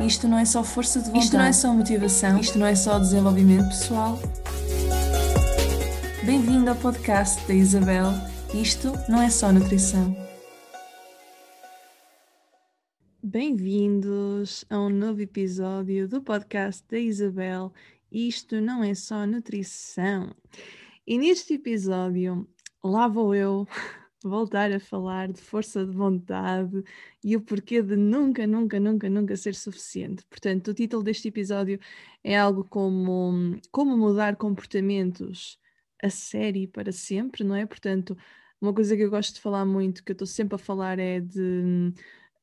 Isto 0.00 0.28
não 0.28 0.38
é 0.38 0.44
só 0.44 0.62
força 0.62 1.00
de 1.00 1.06
vontade. 1.06 1.24
Isto 1.24 1.36
não 1.36 1.44
é 1.44 1.52
só 1.52 1.74
motivação. 1.74 2.38
Isto 2.38 2.58
não 2.58 2.66
é 2.66 2.74
só 2.76 2.98
desenvolvimento 3.00 3.68
pessoal. 3.68 4.16
Bem-vindo 6.24 6.70
ao 6.70 6.76
podcast 6.76 7.44
da 7.48 7.54
Isabel. 7.54 8.12
Isto 8.54 8.92
não 9.08 9.20
é 9.20 9.28
só 9.28 9.52
nutrição. 9.52 10.16
Bem-vindos 13.20 14.64
a 14.70 14.78
um 14.78 14.88
novo 14.88 15.20
episódio 15.20 16.06
do 16.06 16.22
podcast 16.22 16.84
da 16.88 16.98
Isabel. 16.98 17.72
Isto 18.10 18.60
não 18.60 18.84
é 18.84 18.94
só 18.94 19.26
nutrição. 19.26 20.32
E 21.04 21.18
neste 21.18 21.54
episódio, 21.54 22.48
lá 22.84 23.08
vou 23.08 23.34
eu 23.34 23.66
voltar 24.28 24.72
a 24.72 24.80
falar 24.80 25.32
de 25.32 25.40
força 25.40 25.84
de 25.84 25.92
vontade 25.92 26.82
e 27.24 27.36
o 27.36 27.40
porquê 27.40 27.82
de 27.82 27.96
nunca, 27.96 28.46
nunca, 28.46 28.78
nunca, 28.80 29.08
nunca 29.10 29.36
ser 29.36 29.54
suficiente. 29.54 30.24
Portanto, 30.30 30.68
o 30.68 30.74
título 30.74 31.02
deste 31.02 31.28
episódio 31.28 31.78
é 32.22 32.36
algo 32.38 32.64
como 32.64 33.58
como 33.70 33.96
mudar 33.96 34.36
comportamentos 34.36 35.58
a 36.02 36.10
série 36.10 36.66
para 36.66 36.92
sempre, 36.92 37.44
não 37.44 37.54
é? 37.54 37.66
Portanto, 37.66 38.16
uma 38.60 38.72
coisa 38.74 38.96
que 38.96 39.02
eu 39.02 39.10
gosto 39.10 39.34
de 39.34 39.40
falar 39.40 39.64
muito, 39.64 40.04
que 40.04 40.12
eu 40.12 40.14
estou 40.14 40.26
sempre 40.26 40.56
a 40.56 40.58
falar, 40.58 40.98
é 40.98 41.20
de 41.20 41.92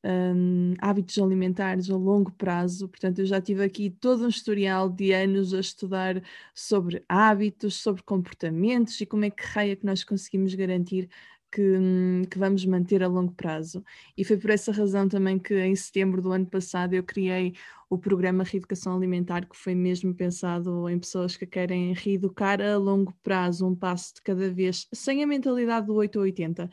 um, 0.04 0.74
hábitos 0.80 1.18
alimentares 1.18 1.90
a 1.90 1.96
longo 1.96 2.32
prazo. 2.32 2.88
Portanto, 2.88 3.18
eu 3.20 3.26
já 3.26 3.40
tive 3.40 3.64
aqui 3.64 3.90
todo 3.90 4.24
um 4.24 4.28
historial 4.28 4.88
de 4.88 5.12
anos 5.12 5.52
a 5.52 5.60
estudar 5.60 6.22
sobre 6.54 7.04
hábitos, 7.08 7.76
sobre 7.76 8.02
comportamentos 8.02 9.00
e 9.00 9.06
como 9.06 9.24
é 9.24 9.30
que 9.30 9.42
raia 9.44 9.76
que 9.76 9.84
nós 9.86 10.04
conseguimos 10.04 10.54
garantir 10.54 11.08
que, 11.50 11.62
hum, 11.62 12.22
que, 12.30 12.38
vamos 12.38 12.64
manter 12.64 13.02
a 13.02 13.08
longo 13.08 13.32
prazo. 13.32 13.84
E 14.16 14.24
foi 14.24 14.36
por 14.36 14.50
essa 14.50 14.72
razão 14.72 15.08
também 15.08 15.38
que 15.38 15.54
em 15.58 15.74
setembro 15.74 16.20
do 16.22 16.32
ano 16.32 16.46
passado 16.46 16.94
eu 16.94 17.02
criei 17.02 17.54
o 17.88 17.98
programa 17.98 18.44
Reeducação 18.44 18.96
Alimentar, 18.96 19.48
que 19.48 19.56
foi 19.56 19.74
mesmo 19.74 20.14
pensado 20.14 20.88
em 20.88 20.98
pessoas 20.98 21.36
que 21.36 21.46
querem 21.46 21.92
reeducar 21.94 22.60
a 22.60 22.76
longo 22.76 23.14
prazo, 23.22 23.66
um 23.66 23.74
passo 23.74 24.14
de 24.14 24.22
cada 24.22 24.50
vez, 24.50 24.88
sem 24.92 25.22
a 25.22 25.26
mentalidade 25.26 25.86
do 25.86 25.94
8 25.94 26.16
ou 26.16 26.22
80 26.22 26.68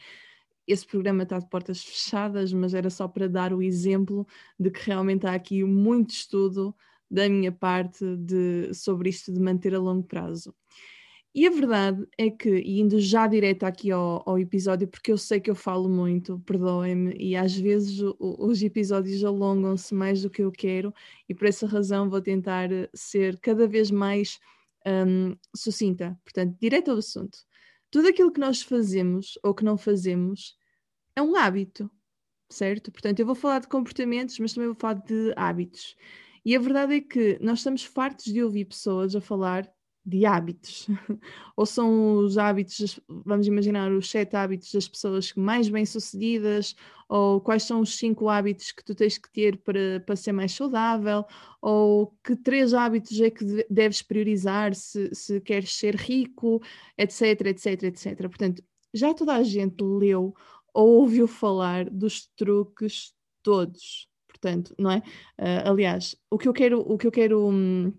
esse 0.68 0.86
programa 0.88 1.24
está 1.24 1.40
de 1.40 1.50
portas 1.50 1.84
fechadas, 1.84 2.54
mas 2.54 2.74
era 2.74 2.90
só 2.90 3.08
para 3.08 3.28
dar 3.28 3.54
o 3.54 3.62
exemplo 3.62 4.26
de 4.58 4.72
que 4.72 4.80
realmente 4.88 5.28
há 5.28 5.34
aqui 5.34 5.64
muito 5.64 6.12
estudo 6.12 6.74
da 7.10 7.28
minha 7.30 7.52
parte 7.52 8.04
de, 8.18 8.74
sobre 8.74 9.10
isto 9.10 9.32
de 9.32 9.40
manter 9.40 9.76
a 9.76 9.80
longo 9.80 10.04
prazo. 10.04 10.56
E 11.36 11.48
a 11.48 11.50
verdade 11.50 12.06
é 12.16 12.30
que, 12.30 12.60
indo 12.60 13.00
já 13.00 13.26
direto 13.26 13.64
aqui 13.64 13.90
ao, 13.92 14.22
ao 14.24 14.38
episódio, 14.38 14.88
porque 14.88 15.12
eu 15.12 15.18
sei 15.18 15.40
que 15.40 15.50
eu 15.50 15.56
falo 15.56 15.90
muito, 15.90 16.40
perdoem-me, 16.46 17.16
e 17.18 17.36
às 17.36 17.56
vezes 17.56 18.00
o, 18.02 18.16
os 18.20 18.62
episódios 18.62 19.24
alongam-se 19.24 19.96
mais 19.96 20.22
do 20.22 20.30
que 20.30 20.44
eu 20.44 20.52
quero, 20.52 20.94
e 21.28 21.34
por 21.34 21.48
essa 21.48 21.66
razão 21.66 22.08
vou 22.08 22.22
tentar 22.22 22.70
ser 22.94 23.40
cada 23.40 23.68
vez 23.68 23.90
mais 23.90 24.40
um, 24.86 25.36
sucinta, 25.56 26.16
portanto, 26.24 26.56
direto 26.60 26.92
ao 26.92 26.98
assunto. 26.98 27.40
Tudo 27.90 28.10
aquilo 28.10 28.32
que 28.32 28.40
nós 28.40 28.62
fazemos 28.62 29.38
ou 29.44 29.56
que 29.56 29.64
não 29.64 29.78
fazemos 29.78 30.56
é 31.16 31.22
um 31.22 31.36
hábito, 31.36 31.90
certo? 32.50 32.92
Portanto, 32.92 33.20
eu 33.20 33.26
vou 33.26 33.36
falar 33.36 33.60
de 33.60 33.68
comportamentos, 33.68 34.38
mas 34.40 34.54
também 34.54 34.68
vou 34.70 34.78
falar 34.80 34.96
de 34.96 35.34
hábitos. 35.36 35.96
E 36.46 36.56
a 36.56 36.60
verdade 36.60 36.96
é 36.96 37.02
que 37.02 37.40
nós 37.42 37.60
estamos 37.60 37.84
fartos 37.84 38.26
de 38.26 38.44
ouvir 38.44 38.66
pessoas 38.66 39.16
a 39.16 39.22
falar 39.22 39.68
de 40.06 40.26
hábitos. 40.26 40.88
Ou 41.56 41.66
são 41.66 42.18
os 42.18 42.38
hábitos, 42.38 43.00
vamos 43.08 43.48
imaginar, 43.48 43.92
os 43.92 44.10
sete 44.10 44.36
hábitos 44.36 44.72
das 44.72 44.88
pessoas 44.88 45.34
mais 45.34 45.70
bem-sucedidas, 45.70 46.76
ou 47.08 47.40
quais 47.40 47.64
são 47.64 47.82
os 47.82 47.98
cinco 47.98 48.28
hábitos 48.28 48.72
que 48.72 48.84
tu 48.84 48.96
tens 48.96 49.18
que 49.18 49.32
ter 49.32 49.58
para, 49.58 50.02
para 50.06 50.16
ser 50.16 50.32
mais 50.32 50.52
saudável, 50.52 51.26
ou 51.62 52.18
que 52.24 52.36
três 52.36 52.74
hábitos 52.74 53.20
é 53.22 53.30
que 53.30 53.66
deves 53.70 54.02
priorizar 54.02 54.74
se, 54.76 55.14
se 55.14 55.40
queres 55.42 55.74
ser 55.74 55.96
rico, 55.96 56.62
etc, 56.98 57.48
etc, 57.48 57.84
etc. 57.84 58.18
Portanto, 58.28 58.64
já 58.94 59.14
toda 59.14 59.36
a 59.36 59.44
gente 59.44 59.84
leu 59.84 60.34
ou 60.74 61.02
ouviu 61.02 61.28
falar 61.28 61.90
dos 61.90 62.28
truques 62.36 63.14
todos. 63.42 64.10
Portanto, 64.28 64.76
não 64.78 64.92
é? 64.92 64.98
Uh, 65.40 65.70
aliás, 65.72 66.16
o 66.30 66.38
que 66.38 66.48
eu 66.48 66.54
quero, 66.54 66.80
o 66.82 66.98
que 66.98 67.08
eu 67.08 67.12
quero 67.12 67.48
um, 67.48 67.94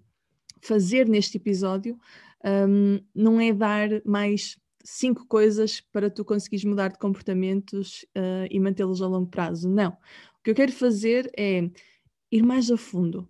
fazer 0.64 1.08
neste 1.08 1.36
episódio 1.36 1.98
um, 2.44 3.00
não 3.14 3.40
é 3.40 3.52
dar 3.52 3.88
mais 4.04 4.56
cinco 4.84 5.26
coisas 5.26 5.80
para 5.80 6.10
tu 6.10 6.24
conseguires 6.24 6.64
mudar 6.64 6.88
de 6.88 6.98
comportamentos 6.98 8.04
uh, 8.16 8.46
e 8.50 8.60
mantê-los 8.60 9.00
a 9.00 9.06
longo 9.06 9.28
prazo. 9.28 9.68
Não. 9.68 9.90
O 9.90 10.42
que 10.42 10.50
eu 10.50 10.54
quero 10.54 10.72
fazer 10.72 11.30
é 11.36 11.70
ir 12.30 12.42
mais 12.42 12.70
a 12.70 12.76
fundo, 12.76 13.28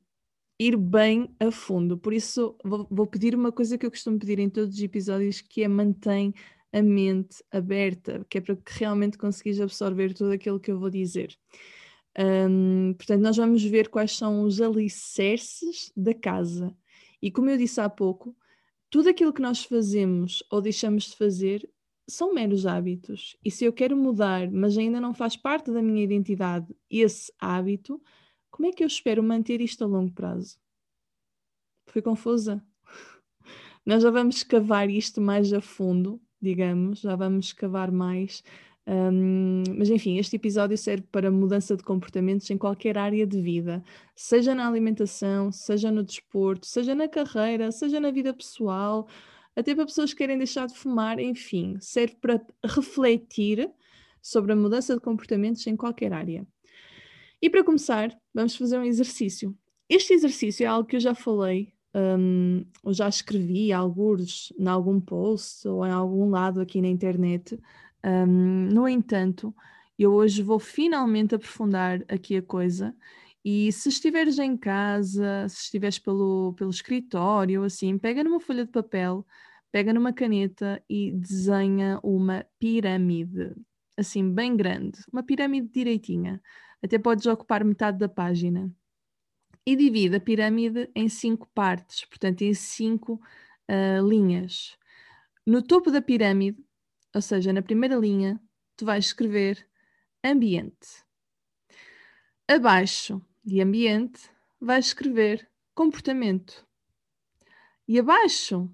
ir 0.59 0.77
bem 0.77 1.35
a 1.39 1.51
fundo. 1.51 1.97
Por 1.97 2.13
isso, 2.13 2.57
vou, 2.65 2.87
vou, 2.91 3.07
pedir 3.07 3.35
uma 3.35 3.53
coisa 3.53 3.79
que 3.79 3.87
eu 3.87 3.91
costumo 3.91 4.19
pedir 4.19 4.39
em 4.39 4.51
todos 4.51 4.75
os 4.75 4.83
episódios, 4.83 5.41
que 5.41 5.63
é 5.63 5.69
mantém 5.69 6.35
a 6.73 6.83
mente 6.83 7.37
aberta, 7.53 8.27
que 8.29 8.39
é 8.39 8.41
para 8.41 8.57
que 8.57 8.79
realmente 8.79 9.17
conseguires 9.17 9.61
absorver 9.61 10.13
tudo 10.13 10.33
aquilo 10.33 10.59
que 10.59 10.73
eu 10.73 10.79
vou 10.79 10.91
dizer. 10.91 11.37
Um, 12.19 12.95
portanto, 12.95 13.21
nós 13.23 13.37
vamos 13.37 13.63
ver 13.63 13.89
quais 13.89 14.17
são 14.17 14.43
os 14.43 14.61
alicerces 14.61 15.93
da 15.97 16.15
casa. 16.15 16.77
E 17.25 17.31
como 17.31 17.49
eu 17.49 17.57
disse 17.57 17.81
há 17.81 17.89
pouco, 17.89 18.37
tudo 18.91 19.09
aquilo 19.09 19.33
que 19.33 19.41
nós 19.41 19.65
fazemos 19.65 20.45
ou 20.51 20.61
deixamos 20.61 21.05
de 21.05 21.17
fazer 21.17 21.67
são 22.07 22.35
meros 22.35 22.67
hábitos. 22.67 23.35
E 23.43 23.51
se 23.51 23.65
eu 23.65 23.73
quero 23.73 23.97
mudar, 23.97 24.51
mas 24.51 24.77
ainda 24.77 25.01
não 25.01 25.15
faz 25.15 25.35
parte 25.35 25.71
da 25.73 25.81
minha 25.81 26.05
identidade 26.05 26.77
esse 26.91 27.33
hábito, 27.39 27.99
como 28.51 28.69
é 28.69 28.73
que 28.73 28.85
eu 28.85 28.87
espero 28.87 29.23
manter 29.23 29.63
isto 29.63 29.83
a 29.83 29.87
longo 29.87 30.13
prazo? 30.13 30.59
Fui 31.87 32.03
confusa? 32.03 32.63
Nós 33.87 34.03
já 34.03 34.11
vamos 34.11 34.43
cavar 34.43 34.91
isto 34.91 35.19
mais 35.19 35.51
a 35.51 35.63
fundo, 35.63 36.21
digamos, 36.39 37.01
já 37.01 37.17
vamos 37.17 37.55
cavar 37.55 37.91
mais 37.91 38.45
um, 38.87 39.63
mas 39.79 39.89
enfim, 39.89 40.19
este 40.19 40.37
episódio 40.37 40.77
serve 40.77 41.07
para 41.11 41.31
mudança 41.31 41.77
de 41.77 41.83
comportamentos 41.83 42.51
em 42.51 42.59
qualquer 42.59 42.99
área 42.99 43.27
de 43.27 43.41
vida, 43.41 43.83
seja 44.15 44.55
na 44.55 44.69
alimentação, 44.69 45.51
seja 45.51 45.91
no 45.91 46.03
desporto, 46.03 46.67
seja 46.67 46.95
na 46.95 47.09
carreira, 47.09 47.73
seja 47.73 47.99
na 47.99 48.11
vida 48.11 48.35
pessoal, 48.35 49.09
até 49.57 49.75
para 49.75 49.87
pessoas 49.87 50.13
que 50.13 50.19
querem 50.19 50.37
deixar 50.37 50.67
de 50.67 50.75
fumar, 50.75 51.19
enfim, 51.19 51.77
serve 51.81 52.17
para 52.21 52.45
refletir 52.65 53.71
sobre 54.21 54.53
a 54.53 54.57
mudança 54.57 54.95
de 54.95 55.01
comportamentos 55.01 55.67
em 55.67 55.77
qualquer 55.77 56.13
área. 56.13 56.47
E 57.41 57.49
para 57.49 57.65
começar, 57.65 58.15
vamos 58.35 58.57
fazer 58.57 58.79
um 58.79 58.85
exercício. 58.85 59.57
Este 59.89 60.13
exercício 60.13 60.65
é 60.65 60.67
algo 60.67 60.89
que 60.89 60.97
eu 60.97 61.01
já 61.01 61.15
falei, 61.15 61.73
um, 61.95 62.65
ou 62.83 62.93
já 62.93 63.09
escrevi 63.09 63.73
alguns 63.73 64.53
em 64.59 64.67
algum 64.67 65.01
post 65.01 65.69
ou 65.69 65.87
em 65.87 65.91
algum 65.91 66.29
lado 66.29 66.61
aqui 66.61 66.81
na 66.81 66.89
internet 66.89 67.59
um, 68.05 68.69
no 68.73 68.87
entanto, 68.89 69.55
eu 69.99 70.13
hoje 70.13 70.43
vou 70.43 70.59
finalmente 70.59 71.35
aprofundar 71.35 72.03
aqui 72.09 72.37
a 72.37 72.43
coisa. 72.43 72.95
E 73.45 73.71
se 73.73 73.89
estiveres 73.89 74.39
em 74.39 74.57
casa, 74.57 75.47
se 75.49 75.65
estiveres 75.65 75.99
pelo, 75.99 76.55
pelo 76.55 76.71
escritório, 76.71 77.63
assim, 77.65 77.99
pega 77.99 78.25
numa 78.25 78.41
folha 78.41 78.65
de 78.65 78.73
papel, 78.73 79.27
pega 79.71 79.93
numa 79.93 80.13
caneta 80.13 80.83
e 80.89 81.13
desenha 81.13 82.01
uma 82.03 82.47
pirâmide, 82.59 83.55
assim, 83.97 84.33
bem 84.33 84.57
grande, 84.57 84.99
uma 85.13 85.23
pirâmide 85.23 85.69
direitinha. 85.69 86.41
Até 86.83 86.99
podes 86.99 87.27
ocupar 87.27 87.65
metade 87.65 87.99
da 87.99 88.09
página. 88.09 88.71
E 89.67 89.75
divide 89.77 90.17
a 90.17 90.21
pirâmide 90.21 90.91
em 90.95 91.09
cinco 91.09 91.49
partes, 91.55 92.05
portanto, 92.05 92.43
em 92.43 92.53
cinco 92.53 93.21
uh, 93.71 94.07
linhas. 94.07 94.77
No 95.47 95.63
topo 95.63 95.91
da 95.91 96.03
pirâmide 96.03 96.63
ou 97.15 97.23
seja, 97.23 97.53
na 97.53 97.63
primeira 97.63 97.97
linha, 97.97 98.41
tu 98.77 98.85
vais 98.85 99.05
escrever 99.05 99.67
ambiente. 100.23 101.05
Abaixo 102.49 103.23
de 103.45 103.61
ambiente, 103.61 104.29
vais 104.61 104.87
escrever 104.87 105.49
comportamento. 105.75 106.67
E 107.87 107.99
abaixo 107.99 108.71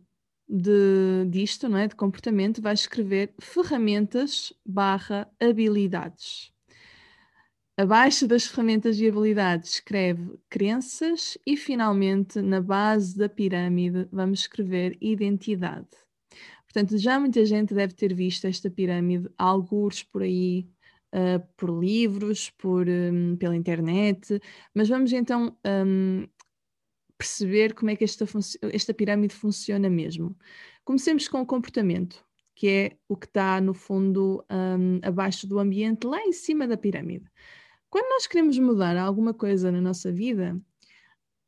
de, 0.48 1.26
disto, 1.28 1.68
não 1.68 1.78
é, 1.78 1.86
de 1.86 1.94
comportamento, 1.94 2.62
vais 2.62 2.80
escrever 2.80 3.34
ferramentas 3.40 4.52
barra 4.64 5.30
habilidades. 5.40 6.52
Abaixo 7.76 8.26
das 8.26 8.46
ferramentas 8.46 8.98
e 9.00 9.08
habilidades 9.08 9.74
escreve 9.74 10.38
crenças 10.48 11.38
e 11.46 11.56
finalmente 11.56 12.40
na 12.40 12.60
base 12.60 13.16
da 13.16 13.28
pirâmide 13.28 14.06
vamos 14.12 14.40
escrever 14.40 14.98
identidade. 15.00 15.88
Portanto, 16.72 16.96
já 16.98 17.18
muita 17.18 17.44
gente 17.44 17.74
deve 17.74 17.94
ter 17.94 18.14
visto 18.14 18.46
esta 18.46 18.70
pirâmide, 18.70 19.28
alguns 19.36 20.04
por 20.04 20.22
aí, 20.22 20.68
uh, 21.12 21.44
por 21.56 21.68
livros, 21.68 22.48
por, 22.50 22.88
um, 22.88 23.36
pela 23.36 23.56
internet, 23.56 24.40
mas 24.72 24.88
vamos 24.88 25.12
então 25.12 25.56
um, 25.66 26.28
perceber 27.18 27.74
como 27.74 27.90
é 27.90 27.96
que 27.96 28.04
esta, 28.04 28.24
esta 28.72 28.94
pirâmide 28.94 29.34
funciona 29.34 29.90
mesmo. 29.90 30.36
Comecemos 30.84 31.26
com 31.26 31.40
o 31.40 31.46
comportamento, 31.46 32.24
que 32.54 32.68
é 32.68 32.96
o 33.08 33.16
que 33.16 33.26
está 33.26 33.60
no 33.60 33.74
fundo 33.74 34.44
um, 34.48 35.00
abaixo 35.02 35.48
do 35.48 35.58
ambiente, 35.58 36.06
lá 36.06 36.20
em 36.20 36.32
cima 36.32 36.68
da 36.68 36.76
pirâmide. 36.76 37.28
Quando 37.88 38.08
nós 38.10 38.28
queremos 38.28 38.56
mudar 38.60 38.96
alguma 38.96 39.34
coisa 39.34 39.72
na 39.72 39.80
nossa 39.80 40.12
vida, 40.12 40.56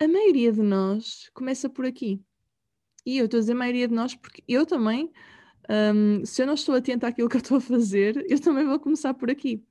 a 0.01 0.09
maioria 0.09 0.51
de 0.51 0.63
nós 0.63 1.31
começa 1.33 1.71
por 1.71 1.87
aqui. 1.87 2.21
E 3.05 3.19
eu 3.19 3.25
estou 3.25 3.39
a 3.39 3.41
dizer 3.41 3.53
a 3.53 3.57
maioria 3.57 3.89
de 3.89 3.95
nós 3.95 4.15
porque 4.15 4.43
eu 4.47 4.65
também, 4.65 5.11
um, 5.95 6.25
se 6.25 6.43
eu 6.43 6.47
não 6.47 6.55
estou 6.55 6.75
atenta 6.75 7.09
àquilo 7.09 7.29
que 7.29 7.37
eu 7.37 7.41
estou 7.41 7.57
a 7.59 7.61
fazer, 7.61 8.25
eu 8.29 8.41
também 8.41 8.65
vou 8.65 8.79
começar 8.79 9.15
por 9.15 9.31
aqui. 9.31 9.65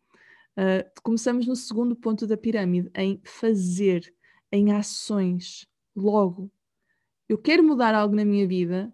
Uh, 0.57 0.83
começamos 1.01 1.47
no 1.47 1.55
segundo 1.55 1.95
ponto 1.95 2.27
da 2.27 2.35
pirâmide, 2.35 2.91
em 2.95 3.21
fazer, 3.23 4.13
em 4.51 4.73
ações, 4.73 5.65
logo. 5.95 6.51
Eu 7.29 7.37
quero 7.37 7.63
mudar 7.63 7.95
algo 7.95 8.15
na 8.15 8.25
minha 8.25 8.45
vida, 8.45 8.93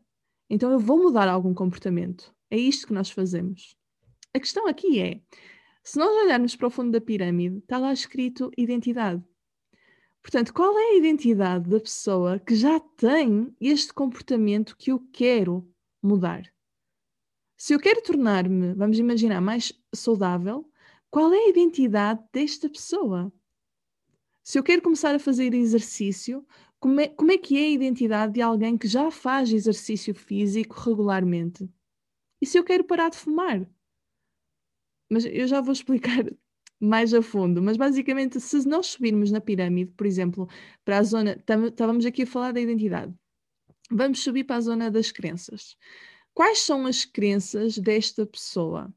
então 0.50 0.72
eu 0.72 0.80
vou 0.80 1.02
mudar 1.02 1.28
algum 1.28 1.54
comportamento. 1.54 2.34
É 2.52 2.58
isto 2.58 2.88
que 2.88 2.94
nós 2.94 3.10
fazemos. 3.10 3.76
A 4.34 4.40
questão 4.40 4.68
aqui 4.68 5.00
é: 5.00 5.20
se 5.84 5.98
nós 5.98 6.10
olharmos 6.24 6.56
para 6.56 6.68
o 6.68 6.72
fundo 6.72 6.92
da 6.92 7.02
pirâmide, 7.02 7.58
está 7.58 7.78
lá 7.78 7.92
escrito 7.92 8.52
identidade. 8.56 9.24
Portanto, 10.28 10.54
qual 10.54 10.78
é 10.78 10.92
a 10.92 10.98
identidade 10.98 11.70
da 11.70 11.80
pessoa 11.80 12.38
que 12.38 12.54
já 12.54 12.82
tem 12.82 13.56
este 13.62 13.94
comportamento 13.94 14.76
que 14.76 14.92
eu 14.92 15.00
quero 15.14 15.66
mudar? 16.04 16.54
Se 17.58 17.74
eu 17.74 17.80
quero 17.80 18.02
tornar-me, 18.02 18.74
vamos 18.74 19.00
imaginar, 19.00 19.40
mais 19.40 19.72
saudável, 19.96 20.70
qual 21.10 21.32
é 21.32 21.46
a 21.46 21.48
identidade 21.48 22.22
desta 22.34 22.70
pessoa? 22.70 23.32
Se 24.44 24.60
eu 24.60 24.64
quero 24.64 24.82
começar 24.82 25.16
a 25.16 25.20
fazer 25.20 25.54
exercício, 25.54 26.46
como 26.78 27.00
é, 27.00 27.08
como 27.08 27.32
é 27.32 27.38
que 27.38 27.58
é 27.58 27.62
a 27.62 27.72
identidade 27.72 28.34
de 28.34 28.42
alguém 28.42 28.78
que 28.78 28.86
já 28.90 29.10
faz 29.10 29.50
exercício 29.54 30.14
físico 30.14 30.78
regularmente? 30.78 31.72
E 32.42 32.46
se 32.46 32.60
eu 32.60 32.66
quero 32.66 32.84
parar 32.84 33.08
de 33.08 33.18
fumar? 33.18 33.66
Mas 35.10 35.24
eu 35.24 35.48
já 35.48 35.62
vou 35.62 35.72
explicar 35.72 36.26
mais 36.80 37.14
a 37.14 37.22
fundo, 37.22 37.62
mas 37.62 37.78
basicamente, 37.78 38.40
se 38.40 38.68
nós 38.68 38.88
subirmos 38.88 39.32
na 39.32 39.42
pirâmide, 39.42 39.92
por 39.96 40.06
exemplo, 40.06 40.48
para 40.86 41.00
a 41.00 41.04
zona, 41.04 41.38
estávamos 41.70 42.06
aqui 42.06 42.24
a 42.24 42.28
falar 42.28 42.52
da 42.52 42.62
identidade, 42.62 43.14
vamos 43.92 44.24
subir 44.24 44.44
para 44.44 44.58
a 44.58 44.62
zona 44.62 44.92
das 44.92 45.12
crenças. 45.12 45.76
Quais 46.34 46.60
são 46.60 46.86
as 46.86 47.04
crenças 47.04 47.78
desta 47.78 48.26
pessoa? 48.26 48.94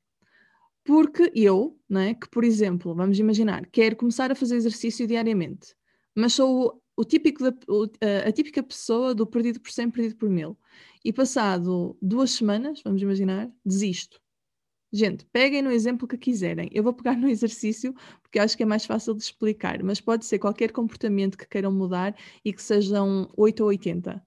Porque 0.85 1.33
eu, 1.35 1.79
né, 1.89 2.15
que 2.15 2.29
por 2.29 2.45
exemplo, 2.45 2.95
vamos 2.95 3.19
imaginar, 3.19 3.67
quero 3.67 3.97
começar 3.97 4.31
a 4.31 4.35
fazer 4.35 4.57
exercício 4.57 5.07
diariamente, 5.07 5.75
mas 6.15 6.35
sou 6.35 6.83
o, 6.97 7.03
o 7.03 7.05
típico 7.05 7.43
da, 7.43 7.55
o, 7.69 7.87
a 8.27 8.33
típica 8.33 8.63
pessoa 8.63 9.15
do 9.15 9.27
perdido 9.27 9.61
por 9.61 9.71
100, 9.71 9.91
perdido 9.91 10.17
por 10.17 10.29
mil, 10.29 10.59
e 11.05 11.13
passado 11.13 11.97
duas 12.03 12.33
semanas, 12.33 12.83
vamos 12.85 13.01
imaginar, 13.01 13.51
desisto 13.65 14.21
Gente, 14.93 15.25
peguem 15.27 15.63
no 15.63 15.71
exemplo 15.71 16.09
que 16.09 16.19
quiserem. 16.19 16.69
Eu 16.73 16.83
vou 16.83 16.93
pegar 16.93 17.17
no 17.17 17.29
exercício 17.31 17.95
porque 18.23 18.39
acho 18.39 18.57
que 18.57 18.63
é 18.63 18.67
mais 18.67 18.85
fácil 18.85 19.15
de 19.15 19.23
explicar, 19.23 19.83
mas 19.83 20.01
pode 20.01 20.25
ser 20.25 20.39
qualquer 20.39 20.73
comportamento 20.73 21.39
que 21.39 21.49
queiram 21.49 21.73
mudar 21.73 22.17
e 22.45 22.53
que 22.53 22.63
sejam 22.63 23.31
8 23.37 23.61
ou 23.61 23.69
80. 23.69 24.23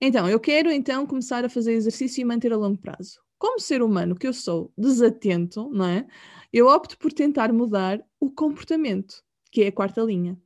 Então, 0.00 0.28
eu 0.28 0.38
quero 0.38 0.70
então 0.70 1.06
começar 1.06 1.44
a 1.44 1.48
fazer 1.48 1.72
exercício 1.72 2.20
e 2.20 2.24
manter 2.24 2.52
a 2.52 2.56
longo 2.56 2.78
prazo. 2.78 3.20
Como 3.38 3.60
ser 3.60 3.82
humano 3.82 4.14
que 4.14 4.26
eu 4.26 4.32
sou 4.32 4.72
desatento, 4.76 5.68
não 5.70 5.86
é? 5.86 6.06
Eu 6.52 6.68
opto 6.68 6.96
por 6.98 7.12
tentar 7.12 7.52
mudar 7.52 8.02
o 8.20 8.30
comportamento, 8.30 9.22
que 9.50 9.62
é 9.62 9.68
a 9.68 9.72
quarta 9.72 10.02
linha. 10.02 10.38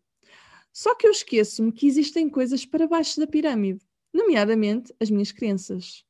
Só 0.72 0.94
que 0.94 1.06
eu 1.06 1.10
esqueço-me 1.10 1.72
que 1.72 1.86
existem 1.86 2.28
coisas 2.28 2.64
para 2.64 2.86
baixo 2.86 3.18
da 3.20 3.26
pirâmide, 3.26 3.80
nomeadamente 4.12 4.94
as 5.00 5.10
minhas 5.10 5.32
crenças. 5.32 6.04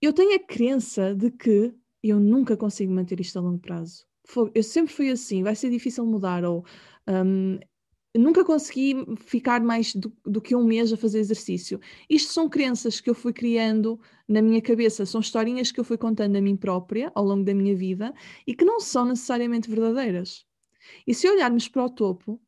Eu 0.00 0.12
tenho 0.12 0.34
a 0.34 0.38
crença 0.38 1.14
de 1.14 1.30
que 1.30 1.74
eu 2.02 2.18
nunca 2.18 2.56
consigo 2.56 2.92
manter 2.92 3.20
isto 3.20 3.38
a 3.38 3.42
longo 3.42 3.58
prazo. 3.58 4.06
Eu 4.54 4.62
sempre 4.62 4.92
fui 4.92 5.10
assim, 5.10 5.42
vai 5.42 5.54
ser 5.54 5.70
difícil 5.70 6.06
mudar, 6.06 6.44
ou 6.44 6.64
um, 7.08 7.58
nunca 8.16 8.44
consegui 8.44 8.94
ficar 9.16 9.60
mais 9.62 9.94
do, 9.94 10.12
do, 10.24 10.40
que 10.40 10.54
um 10.54 10.64
mês 10.64 10.92
a 10.92 10.96
fazer 10.96 11.18
exercício. 11.18 11.80
Isto 12.08 12.32
são 12.32 12.48
crenças 12.48 13.00
que 13.00 13.08
eu 13.08 13.14
fui 13.14 13.32
criando 13.32 14.00
na 14.28 14.42
minha 14.42 14.60
cabeça, 14.60 15.06
são 15.06 15.20
historinhas 15.20 15.72
que 15.72 15.80
eu 15.80 15.84
fui 15.84 15.96
contando 15.96 16.36
a 16.36 16.40
mim 16.40 16.56
própria 16.56 17.10
ao 17.14 17.24
longo 17.24 17.44
da 17.44 17.54
minha 17.54 17.74
vida 17.74 18.12
e 18.46 18.54
que 18.54 18.64
não 18.64 18.80
são 18.80 19.04
necessariamente 19.04 19.68
verdadeiras. 19.68 20.46
E 21.06 21.14
se 21.14 21.28
olharmos 21.28 21.68
para 21.68 21.84
o 21.84 21.90
topo 21.90 22.40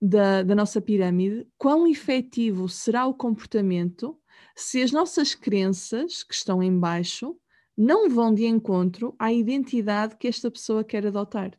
da, 0.00 0.42
da 0.42 0.54
nossa 0.54 0.80
pirâmide, 0.80 1.46
quão 1.56 1.86
efetivo 1.86 2.68
será 2.68 3.06
o 3.06 3.14
comportamento 3.14 4.18
se 4.54 4.82
as 4.82 4.92
nossas 4.92 5.34
crenças, 5.34 6.22
que 6.22 6.34
estão 6.34 6.62
em 6.62 6.76
baixo, 6.76 7.36
não 7.82 8.10
vão 8.10 8.34
de 8.34 8.44
encontro 8.44 9.14
à 9.18 9.32
identidade 9.32 10.14
que 10.18 10.28
esta 10.28 10.50
pessoa 10.50 10.84
quer 10.84 11.06
adotar. 11.06 11.58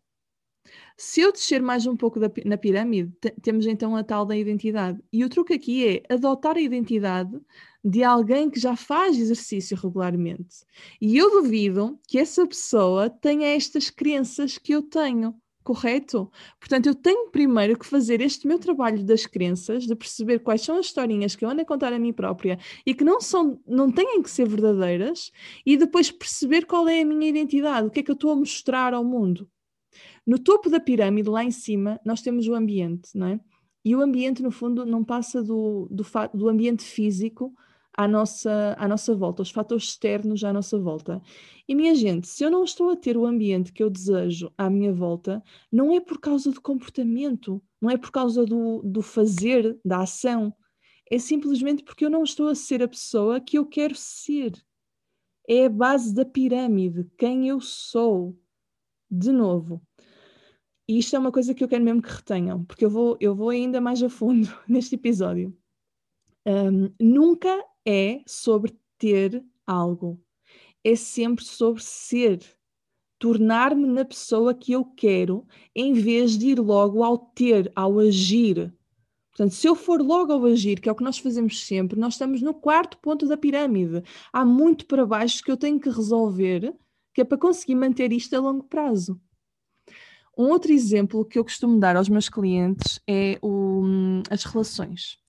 Se 0.95 1.19
eu 1.21 1.31
descer 1.31 1.63
mais 1.63 1.87
um 1.87 1.97
pouco 1.97 2.19
da, 2.19 2.31
na 2.45 2.57
pirâmide, 2.57 3.11
temos 3.41 3.65
então 3.65 3.95
a 3.95 4.03
tal 4.03 4.23
da 4.23 4.37
identidade. 4.37 5.03
E 5.11 5.25
o 5.25 5.29
truque 5.29 5.55
aqui 5.55 5.87
é 5.87 6.13
adotar 6.13 6.57
a 6.57 6.61
identidade 6.61 7.41
de 7.83 8.03
alguém 8.03 8.51
que 8.51 8.59
já 8.59 8.75
faz 8.75 9.17
exercício 9.17 9.75
regularmente. 9.75 10.57
E 11.01 11.17
eu 11.17 11.31
duvido 11.31 11.99
que 12.07 12.19
essa 12.19 12.45
pessoa 12.45 13.09
tenha 13.09 13.47
estas 13.47 13.89
crenças 13.89 14.59
que 14.59 14.73
eu 14.73 14.83
tenho 14.83 15.35
correto? 15.63 16.31
Portanto, 16.59 16.87
eu 16.87 16.95
tenho 16.95 17.29
primeiro 17.29 17.77
que 17.77 17.85
fazer 17.85 18.21
este 18.21 18.47
meu 18.47 18.59
trabalho 18.59 19.03
das 19.03 19.25
crenças, 19.25 19.85
de 19.85 19.95
perceber 19.95 20.39
quais 20.39 20.61
são 20.61 20.77
as 20.77 20.87
historinhas 20.87 21.35
que 21.35 21.45
eu 21.45 21.49
ando 21.49 21.61
a 21.61 21.65
contar 21.65 21.93
a 21.93 21.99
mim 21.99 22.13
própria 22.13 22.59
e 22.85 22.93
que 22.93 23.03
não 23.03 23.21
são, 23.21 23.59
não 23.67 23.91
têm 23.91 24.21
que 24.21 24.29
ser 24.29 24.47
verdadeiras, 24.47 25.31
e 25.65 25.77
depois 25.77 26.11
perceber 26.11 26.65
qual 26.65 26.87
é 26.87 27.01
a 27.01 27.05
minha 27.05 27.29
identidade, 27.29 27.87
o 27.87 27.91
que 27.91 27.99
é 27.99 28.03
que 28.03 28.11
eu 28.11 28.15
estou 28.15 28.31
a 28.31 28.35
mostrar 28.35 28.93
ao 28.93 29.03
mundo. 29.03 29.49
No 30.25 30.37
topo 30.37 30.69
da 30.69 30.79
pirâmide, 30.79 31.29
lá 31.29 31.43
em 31.43 31.51
cima, 31.51 31.99
nós 32.05 32.21
temos 32.21 32.47
o 32.47 32.53
ambiente, 32.53 33.09
não 33.15 33.27
é? 33.27 33.39
E 33.83 33.95
o 33.95 34.01
ambiente, 34.01 34.43
no 34.43 34.51
fundo, 34.51 34.85
não 34.85 35.03
passa 35.03 35.43
do, 35.43 35.87
do, 35.89 36.05
do 36.33 36.47
ambiente 36.47 36.83
físico 36.83 37.53
à 37.93 38.07
nossa, 38.07 38.75
à 38.77 38.87
nossa 38.87 39.13
volta, 39.15 39.41
os 39.41 39.51
fatores 39.51 39.85
externos 39.85 40.43
à 40.43 40.53
nossa 40.53 40.79
volta. 40.79 41.21
E 41.67 41.75
minha 41.75 41.93
gente, 41.95 42.27
se 42.27 42.43
eu 42.43 42.49
não 42.51 42.63
estou 42.63 42.89
a 42.89 42.95
ter 42.95 43.17
o 43.17 43.25
ambiente 43.25 43.71
que 43.71 43.83
eu 43.83 43.89
desejo 43.89 44.51
à 44.57 44.69
minha 44.69 44.93
volta, 44.93 45.43
não 45.71 45.93
é 45.93 45.99
por 45.99 46.19
causa 46.19 46.51
do 46.51 46.61
comportamento, 46.61 47.61
não 47.81 47.89
é 47.89 47.97
por 47.97 48.11
causa 48.11 48.45
do, 48.45 48.81
do 48.83 49.01
fazer, 49.01 49.79
da 49.83 50.01
ação, 50.01 50.53
é 51.11 51.19
simplesmente 51.19 51.83
porque 51.83 52.05
eu 52.05 52.09
não 52.09 52.23
estou 52.23 52.47
a 52.47 52.55
ser 52.55 52.81
a 52.81 52.87
pessoa 52.87 53.41
que 53.41 53.57
eu 53.57 53.65
quero 53.65 53.95
ser. 53.95 54.53
É 55.47 55.65
a 55.65 55.69
base 55.69 56.13
da 56.13 56.23
pirâmide, 56.23 57.05
quem 57.17 57.49
eu 57.49 57.59
sou. 57.59 58.39
De 59.09 59.33
novo. 59.33 59.81
E 60.87 60.97
isto 60.97 61.15
é 61.15 61.19
uma 61.19 61.31
coisa 61.31 61.53
que 61.53 61.61
eu 61.61 61.67
quero 61.67 61.83
mesmo 61.83 62.01
que 62.01 62.09
retenham, 62.09 62.63
porque 62.63 62.85
eu 62.85 62.89
vou, 62.89 63.17
eu 63.19 63.35
vou 63.35 63.49
ainda 63.49 63.81
mais 63.81 64.01
a 64.01 64.09
fundo 64.09 64.47
neste 64.67 64.95
episódio. 64.95 65.53
Um, 66.45 66.93
nunca 66.99 67.61
é 67.85 68.21
sobre 68.25 68.77
ter 68.97 69.43
algo, 69.65 70.19
é 70.83 70.95
sempre 70.95 71.43
sobre 71.43 71.81
ser, 71.81 72.39
tornar-me 73.17 73.85
na 73.87 74.03
pessoa 74.03 74.53
que 74.53 74.71
eu 74.71 74.83
quero, 74.83 75.45
em 75.75 75.93
vez 75.93 76.37
de 76.37 76.47
ir 76.47 76.59
logo 76.59 77.03
ao 77.03 77.17
ter, 77.17 77.71
ao 77.75 77.99
agir. 77.99 78.73
Portanto, 79.29 79.53
se 79.53 79.67
eu 79.67 79.75
for 79.75 80.01
logo 80.01 80.33
ao 80.33 80.45
agir, 80.45 80.79
que 80.79 80.89
é 80.89 80.91
o 80.91 80.95
que 80.95 81.03
nós 81.03 81.17
fazemos 81.17 81.65
sempre, 81.65 81.99
nós 81.99 82.15
estamos 82.15 82.41
no 82.41 82.53
quarto 82.53 82.97
ponto 82.97 83.27
da 83.27 83.37
pirâmide. 83.37 84.03
Há 84.33 84.43
muito 84.43 84.85
para 84.85 85.05
baixo 85.05 85.43
que 85.43 85.51
eu 85.51 85.57
tenho 85.57 85.79
que 85.79 85.89
resolver, 85.89 86.75
que 87.13 87.21
é 87.21 87.23
para 87.23 87.37
conseguir 87.37 87.75
manter 87.75 88.11
isto 88.11 88.35
a 88.35 88.39
longo 88.39 88.63
prazo. 88.63 89.21
Um 90.37 90.49
outro 90.49 90.71
exemplo 90.71 91.25
que 91.25 91.37
eu 91.37 91.43
costumo 91.43 91.79
dar 91.79 91.95
aos 91.95 92.09
meus 92.09 92.27
clientes 92.27 92.99
é 93.07 93.37
o, 93.41 93.83
as 94.29 94.43
relações. 94.43 95.20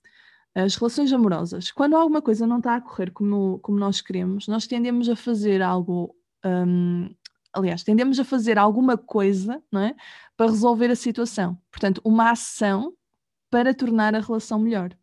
As 0.55 0.75
relações 0.75 1.11
amorosas. 1.11 1.71
Quando 1.71 1.95
alguma 1.95 2.21
coisa 2.21 2.45
não 2.45 2.57
está 2.57 2.75
a 2.75 2.81
correr 2.81 3.11
como, 3.11 3.59
como 3.59 3.79
nós 3.79 4.01
queremos, 4.01 4.47
nós 4.47 4.67
tendemos 4.67 5.09
a 5.09 5.15
fazer 5.15 5.61
algo. 5.61 6.15
Um, 6.45 7.09
aliás, 7.51 7.83
tendemos 7.83 8.19
a 8.19 8.23
fazer 8.23 8.57
alguma 8.57 8.97
coisa 8.97 9.61
não 9.71 9.81
é? 9.81 9.95
para 10.37 10.51
resolver 10.51 10.91
a 10.91 10.95
situação. 10.95 11.57
Portanto, 11.71 12.01
uma 12.03 12.31
ação 12.31 12.93
para 13.49 13.73
tornar 13.73 14.15
a 14.15 14.19
relação 14.19 14.59
melhor. 14.59 14.95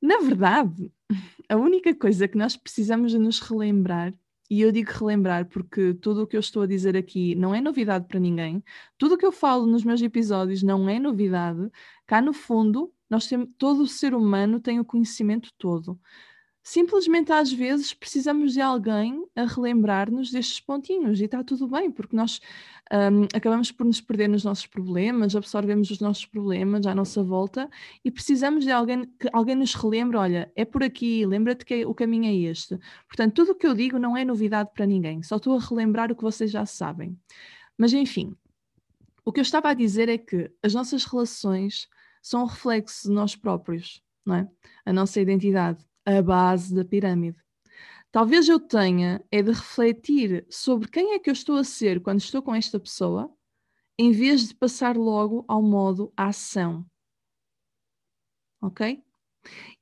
Na 0.00 0.18
verdade, 0.18 0.92
a 1.48 1.56
única 1.56 1.94
coisa 1.94 2.28
que 2.28 2.38
nós 2.38 2.56
precisamos 2.56 3.12
de 3.12 3.18
nos 3.18 3.40
relembrar, 3.40 4.14
e 4.50 4.60
eu 4.60 4.72
digo 4.72 4.90
relembrar 4.92 5.46
porque 5.46 5.92
tudo 5.94 6.22
o 6.22 6.26
que 6.26 6.36
eu 6.36 6.40
estou 6.40 6.62
a 6.62 6.66
dizer 6.66 6.96
aqui 6.96 7.34
não 7.34 7.54
é 7.54 7.60
novidade 7.60 8.06
para 8.06 8.20
ninguém, 8.20 8.62
tudo 8.96 9.14
o 9.14 9.18
que 9.18 9.26
eu 9.26 9.32
falo 9.32 9.66
nos 9.66 9.84
meus 9.84 10.00
episódios 10.00 10.62
não 10.62 10.88
é 10.88 10.98
novidade, 10.98 11.68
cá 12.06 12.22
no 12.22 12.32
fundo 12.32 12.92
nós 13.10 13.26
temos, 13.26 13.48
todo 13.58 13.82
o 13.82 13.86
ser 13.86 14.14
humano 14.14 14.60
tem 14.60 14.80
o 14.80 14.84
conhecimento 14.84 15.50
todo. 15.58 15.98
Simplesmente 16.62 17.32
às 17.32 17.50
vezes 17.50 17.94
precisamos 17.94 18.52
de 18.52 18.60
alguém 18.60 19.24
a 19.34 19.46
relembrar-nos 19.46 20.30
destes 20.30 20.60
pontinhos 20.60 21.18
e 21.18 21.24
está 21.24 21.42
tudo 21.42 21.66
bem, 21.66 21.90
porque 21.90 22.14
nós 22.14 22.40
um, 22.92 23.24
acabamos 23.34 23.72
por 23.72 23.86
nos 23.86 24.02
perder 24.02 24.28
nos 24.28 24.44
nossos 24.44 24.66
problemas, 24.66 25.34
absorvemos 25.34 25.90
os 25.90 25.98
nossos 25.98 26.26
problemas 26.26 26.86
à 26.86 26.94
nossa 26.94 27.22
volta 27.22 27.70
e 28.04 28.10
precisamos 28.10 28.64
de 28.64 28.70
alguém 28.70 29.06
que 29.18 29.30
alguém 29.32 29.54
nos 29.54 29.74
relembre: 29.74 30.18
olha, 30.18 30.52
é 30.54 30.64
por 30.66 30.82
aqui, 30.82 31.24
lembra-te 31.24 31.64
que 31.64 31.86
o 31.86 31.94
caminho 31.94 32.26
é 32.26 32.34
este. 32.50 32.78
Portanto, 33.06 33.32
tudo 33.32 33.52
o 33.52 33.54
que 33.54 33.66
eu 33.66 33.74
digo 33.74 33.98
não 33.98 34.14
é 34.14 34.22
novidade 34.22 34.68
para 34.74 34.84
ninguém, 34.84 35.22
só 35.22 35.36
estou 35.36 35.56
a 35.56 35.60
relembrar 35.60 36.12
o 36.12 36.16
que 36.16 36.22
vocês 36.22 36.50
já 36.50 36.66
sabem. 36.66 37.18
Mas 37.78 37.94
enfim, 37.94 38.36
o 39.24 39.32
que 39.32 39.40
eu 39.40 39.42
estava 39.42 39.70
a 39.70 39.74
dizer 39.74 40.10
é 40.10 40.18
que 40.18 40.50
as 40.62 40.74
nossas 40.74 41.06
relações 41.06 41.88
são 42.28 42.42
um 42.42 42.46
reflexo 42.46 43.08
de 43.08 43.14
nós 43.14 43.34
próprios, 43.34 44.02
não 44.24 44.34
é? 44.36 44.48
A 44.84 44.92
nossa 44.92 45.20
identidade, 45.20 45.84
a 46.04 46.20
base 46.20 46.74
da 46.74 46.84
pirâmide. 46.84 47.38
Talvez 48.10 48.48
eu 48.48 48.60
tenha 48.60 49.24
é 49.30 49.42
de 49.42 49.50
refletir 49.50 50.46
sobre 50.50 50.88
quem 50.88 51.14
é 51.14 51.18
que 51.18 51.30
eu 51.30 51.32
estou 51.32 51.56
a 51.56 51.64
ser 51.64 52.00
quando 52.00 52.20
estou 52.20 52.42
com 52.42 52.54
esta 52.54 52.78
pessoa, 52.78 53.30
em 53.98 54.12
vez 54.12 54.48
de 54.48 54.54
passar 54.54 54.96
logo 54.96 55.44
ao 55.48 55.62
modo 55.62 56.12
ação. 56.16 56.86
Ok? 58.60 59.02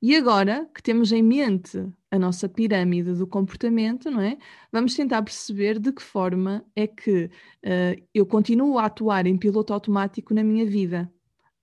E 0.01 0.15
agora 0.15 0.69
que 0.73 0.81
temos 0.81 1.11
em 1.11 1.23
mente 1.23 1.77
a 2.09 2.17
nossa 2.17 2.47
pirâmide 2.47 3.13
do 3.13 3.27
comportamento, 3.27 4.09
não 4.09 4.21
é? 4.21 4.37
Vamos 4.71 4.95
tentar 4.95 5.21
perceber 5.21 5.79
de 5.79 5.91
que 5.91 6.01
forma 6.01 6.65
é 6.75 6.87
que 6.87 7.25
uh, 7.25 8.07
eu 8.13 8.25
continuo 8.25 8.77
a 8.77 8.85
atuar 8.85 9.25
em 9.25 9.37
piloto 9.37 9.73
automático 9.73 10.33
na 10.33 10.43
minha 10.43 10.65
vida. 10.65 11.11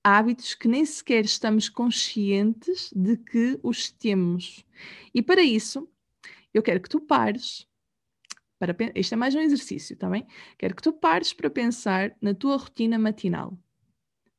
Hábitos 0.04 0.54
que 0.54 0.68
nem 0.68 0.84
sequer 0.84 1.24
estamos 1.24 1.68
conscientes 1.68 2.92
de 2.94 3.16
que 3.16 3.58
os 3.62 3.90
temos. 3.90 4.64
E 5.14 5.22
para 5.22 5.42
isso, 5.42 5.88
eu 6.52 6.62
quero 6.62 6.80
que 6.80 6.88
tu 6.88 7.00
pares. 7.00 7.66
Para, 8.58 8.76
este 8.94 9.14
é 9.14 9.16
mais 9.16 9.34
um 9.34 9.40
exercício, 9.40 9.96
tá 9.96 10.08
bem? 10.08 10.26
Quero 10.58 10.76
que 10.76 10.82
tu 10.82 10.92
pares 10.92 11.32
para 11.32 11.48
pensar 11.48 12.14
na 12.20 12.34
tua 12.34 12.56
rotina 12.56 12.98
matinal 12.98 13.58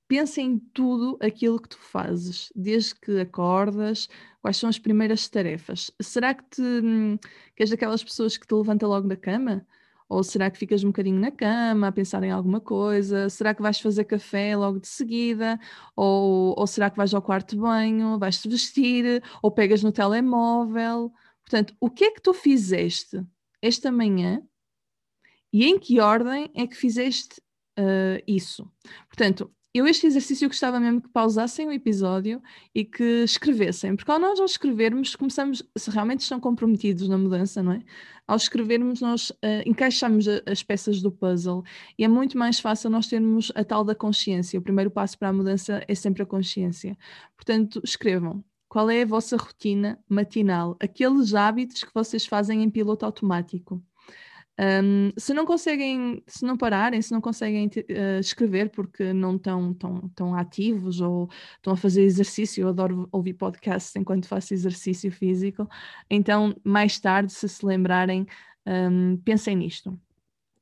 pensa 0.07 0.41
em 0.41 0.59
tudo 0.59 1.17
aquilo 1.21 1.59
que 1.59 1.69
tu 1.69 1.77
fazes, 1.79 2.51
desde 2.55 2.95
que 2.95 3.19
acordas, 3.19 4.07
quais 4.41 4.57
são 4.57 4.69
as 4.69 4.79
primeiras 4.79 5.27
tarefas. 5.27 5.91
Será 6.01 6.33
que, 6.33 6.43
te, 6.43 6.61
hum, 6.61 7.17
que 7.55 7.63
és 7.63 7.69
daquelas 7.69 8.03
pessoas 8.03 8.37
que 8.37 8.47
te 8.47 8.53
levanta 8.53 8.87
logo 8.87 9.07
da 9.07 9.15
cama? 9.15 9.65
Ou 10.07 10.23
será 10.23 10.51
que 10.51 10.57
ficas 10.57 10.83
um 10.83 10.87
bocadinho 10.87 11.19
na 11.19 11.31
cama 11.31 11.87
a 11.87 11.91
pensar 11.91 12.23
em 12.23 12.31
alguma 12.31 12.61
coisa? 12.61 13.29
Será 13.29 13.55
que 13.55 13.61
vais 13.61 13.79
fazer 13.79 14.05
café 14.05 14.55
logo 14.55 14.79
de 14.79 14.87
seguida? 14.87 15.59
Ou, 15.95 16.53
ou 16.57 16.67
será 16.67 16.89
que 16.89 16.97
vais 16.97 17.13
ao 17.13 17.21
quarto 17.21 17.55
de 17.55 17.61
banho? 17.61 18.19
Vais-te 18.19 18.47
vestir? 18.49 19.23
Ou 19.41 19.51
pegas 19.51 19.81
no 19.81 19.91
telemóvel? 19.91 21.11
Portanto, 21.41 21.75
o 21.79 21.89
que 21.89 22.05
é 22.05 22.11
que 22.11 22.21
tu 22.21 22.33
fizeste 22.33 23.23
esta 23.61 23.91
manhã 23.91 24.41
e 25.51 25.65
em 25.65 25.79
que 25.79 25.99
ordem 25.99 26.51
é 26.53 26.67
que 26.67 26.75
fizeste 26.75 27.41
uh, 27.79 28.21
isso? 28.27 28.71
Portanto, 29.07 29.51
eu 29.77 29.85
este 29.85 30.07
exercício 30.07 30.47
gostava 30.47 30.79
mesmo 30.79 31.01
que 31.01 31.09
pausassem 31.09 31.67
o 31.67 31.71
episódio 31.71 32.41
e 32.73 32.85
que 32.85 33.23
escrevessem, 33.23 33.95
porque 33.95 34.09
ao 34.09 34.17
nós 34.17 34.39
ao 34.39 34.45
escrevermos 34.45 35.17
começamos, 35.17 35.61
se 35.77 35.89
realmente 35.91 36.21
estão 36.21 36.39
comprometidos 36.39 37.09
na 37.09 37.17
mudança, 37.17 37.61
não 37.61 37.73
é? 37.73 37.81
Ao 38.25 38.37
escrevermos 38.37 39.01
nós 39.01 39.31
uh, 39.31 39.35
encaixamos 39.65 40.27
as 40.45 40.63
peças 40.63 41.01
do 41.01 41.11
puzzle 41.11 41.61
e 41.99 42.05
é 42.05 42.07
muito 42.07 42.37
mais 42.37 42.57
fácil 42.59 42.89
nós 42.89 43.07
termos 43.07 43.51
a 43.53 43.65
tal 43.65 43.83
da 43.83 43.93
consciência. 43.93 44.57
O 44.57 44.63
primeiro 44.63 44.89
passo 44.89 45.19
para 45.19 45.27
a 45.27 45.33
mudança 45.33 45.83
é 45.87 45.93
sempre 45.93 46.23
a 46.23 46.25
consciência. 46.25 46.97
Portanto, 47.35 47.81
escrevam. 47.83 48.43
Qual 48.69 48.89
é 48.89 49.03
a 49.03 49.05
vossa 49.05 49.37
rotina 49.37 49.99
matinal? 50.09 50.75
Aqueles 50.79 51.33
hábitos 51.33 51.83
que 51.83 51.93
vocês 51.93 52.25
fazem 52.25 52.63
em 52.63 52.69
piloto 52.69 53.05
automático. 53.05 53.83
Um, 54.57 55.11
se 55.17 55.33
não 55.33 55.45
conseguem, 55.45 56.23
se 56.25 56.45
não 56.45 56.55
pararem, 56.55 57.01
se 57.01 57.11
não 57.11 57.19
conseguem 57.19 57.67
uh, 57.67 58.19
escrever 58.19 58.69
porque 58.69 59.11
não 59.11 59.35
estão 59.35 59.73
tão, 59.73 60.09
tão 60.15 60.35
ativos 60.35 61.01
ou 61.01 61.29
estão 61.57 61.73
a 61.73 61.77
fazer 61.77 62.03
exercício, 62.03 62.61
eu 62.61 62.69
adoro 62.69 63.09
ouvir 63.11 63.33
podcasts 63.33 63.93
enquanto 63.97 64.29
faço 64.29 64.53
exercício 64.53 65.11
físico, 65.11 65.67
então 66.09 66.55
mais 66.63 66.97
tarde, 66.99 67.33
se 67.33 67.49
se 67.49 67.65
lembrarem, 67.65 68.25
um, 68.65 69.17
pensem 69.17 69.57
nisto. 69.57 69.99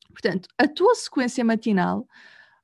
Portanto, 0.09 0.47
a 0.57 0.67
tua 0.67 0.95
sequência 0.95 1.43
matinal 1.43 2.07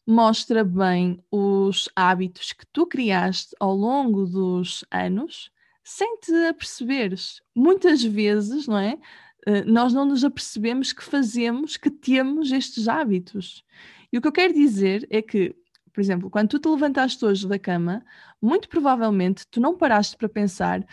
mostra 0.05 0.63
bem 0.63 1.23
os 1.29 1.89
hábitos 1.95 2.53
que 2.53 2.65
tu 2.73 2.87
criaste 2.87 3.55
ao 3.59 3.75
longo 3.75 4.25
dos 4.25 4.83
anos 4.89 5.51
sem 5.83 6.17
te 6.17 6.33
aperceberes. 6.47 7.41
Muitas 7.55 8.03
vezes, 8.03 8.67
não 8.67 8.77
é? 8.77 8.97
Eh, 9.45 9.63
nós 9.63 9.93
não 9.93 10.05
nos 10.05 10.23
apercebemos 10.23 10.93
que 10.93 11.03
fazemos, 11.03 11.77
que 11.77 11.89
temos 11.89 12.51
estes 12.51 12.87
hábitos. 12.87 13.63
E 14.11 14.17
o 14.17 14.21
que 14.21 14.27
eu 14.27 14.31
quero 14.31 14.53
dizer 14.53 15.07
é 15.09 15.21
que, 15.21 15.55
por 15.93 16.01
exemplo, 16.01 16.29
quando 16.29 16.49
tu 16.49 16.59
te 16.59 16.67
levantaste 16.67 17.23
hoje 17.23 17.47
da 17.47 17.59
cama, 17.59 18.03
muito 18.41 18.67
provavelmente 18.69 19.45
tu 19.49 19.59
não 19.59 19.77
paraste 19.77 20.17
para 20.17 20.29
pensar 20.29 20.85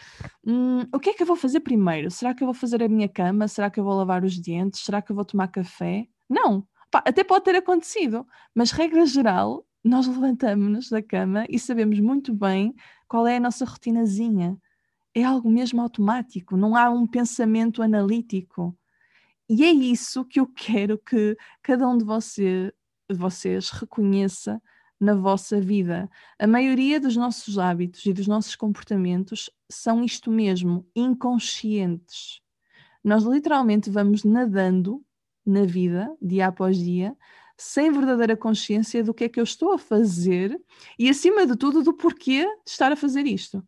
hum, 0.45 0.83
o 0.93 0.99
que 0.99 1.11
é 1.11 1.15
que 1.15 1.23
eu 1.23 1.27
vou 1.27 1.37
fazer 1.37 1.61
primeiro? 1.61 2.11
Será 2.11 2.35
que 2.35 2.43
eu 2.43 2.47
vou 2.47 2.55
fazer 2.55 2.83
a 2.83 2.89
minha 2.89 3.09
cama? 3.09 3.49
Será 3.49 3.71
que 3.71 3.81
eu 3.81 3.85
vou 3.85 3.95
lavar 3.95 4.25
os 4.25 4.39
dentes? 4.39 4.81
Será 4.81 5.01
que 5.03 5.11
eu 5.13 5.17
vou 5.17 5.25
tomar 5.25 5.49
café? 5.49 6.07
Não. 6.29 6.67
Pá, 6.91 7.03
até 7.07 7.25
pode 7.25 7.45
ter 7.45 7.57
acontecido, 7.57 8.27
mas 8.55 8.71
regra 8.71 9.05
geral, 9.07 9.67
nós 9.85 10.07
levantamos-nos 10.07 10.89
da 10.89 11.03
cama 11.03 11.45
e 11.49 11.59
sabemos 11.59 11.99
muito 12.01 12.33
bem 12.35 12.75
qual 13.09 13.27
é 13.27 13.37
a 13.37 13.41
nossa 13.41 13.65
rotinazinha 13.65 14.57
é 15.17 15.25
algo 15.25 15.51
mesmo 15.51 15.81
automático, 15.81 16.59
não 16.59 16.77
há 16.77 16.91
um 16.91 17.07
pensamento 17.07 17.83
analítico. 17.83 18.79
E 19.49 19.65
é 19.65 19.71
isso 19.71 20.27
que 20.27 20.39
eu 20.39 20.47
quero 20.47 20.99
que 20.99 21.35
cada 21.63 21.89
um 21.89 21.97
de 21.97 22.05
você, 22.05 22.71
vocês 23.11 23.71
reconheça 23.71 24.61
na 25.01 25.15
vossa 25.15 25.59
vida. 25.59 26.11
A 26.39 26.47
maioria 26.47 27.01
dos 27.01 27.17
nossos 27.17 27.59
hábitos 27.59 28.05
e 28.05 28.13
dos 28.13 28.27
nossos 28.27 28.55
comportamentos 28.57 29.49
são 29.71 30.05
isto 30.05 30.31
mesmo, 30.31 30.87
inconscientes. 30.95 32.43
Nós 33.03 33.25
literalmente 33.25 33.89
vamos 33.89 34.23
nadando 34.23 35.03
na 35.47 35.65
vida, 35.65 36.15
dia 36.21 36.49
após 36.49 36.77
dia, 36.77 37.17
sem 37.57 37.91
verdadeira 37.91 38.37
consciência 38.37 39.03
do 39.03 39.15
que 39.15 39.25
é 39.25 39.29
que 39.31 39.41
eu 39.41 39.45
estou 39.45 39.73
a 39.73 39.79
fazer 39.79 40.61
e, 40.99 41.09
acima 41.09 41.47
de 41.47 41.57
tudo, 41.57 41.83
do 41.83 41.95
porquê 41.95 42.45
de 42.67 42.71
estar 42.71 42.93
a 42.93 42.97
fazer 42.97 43.27
isto. 43.27 43.67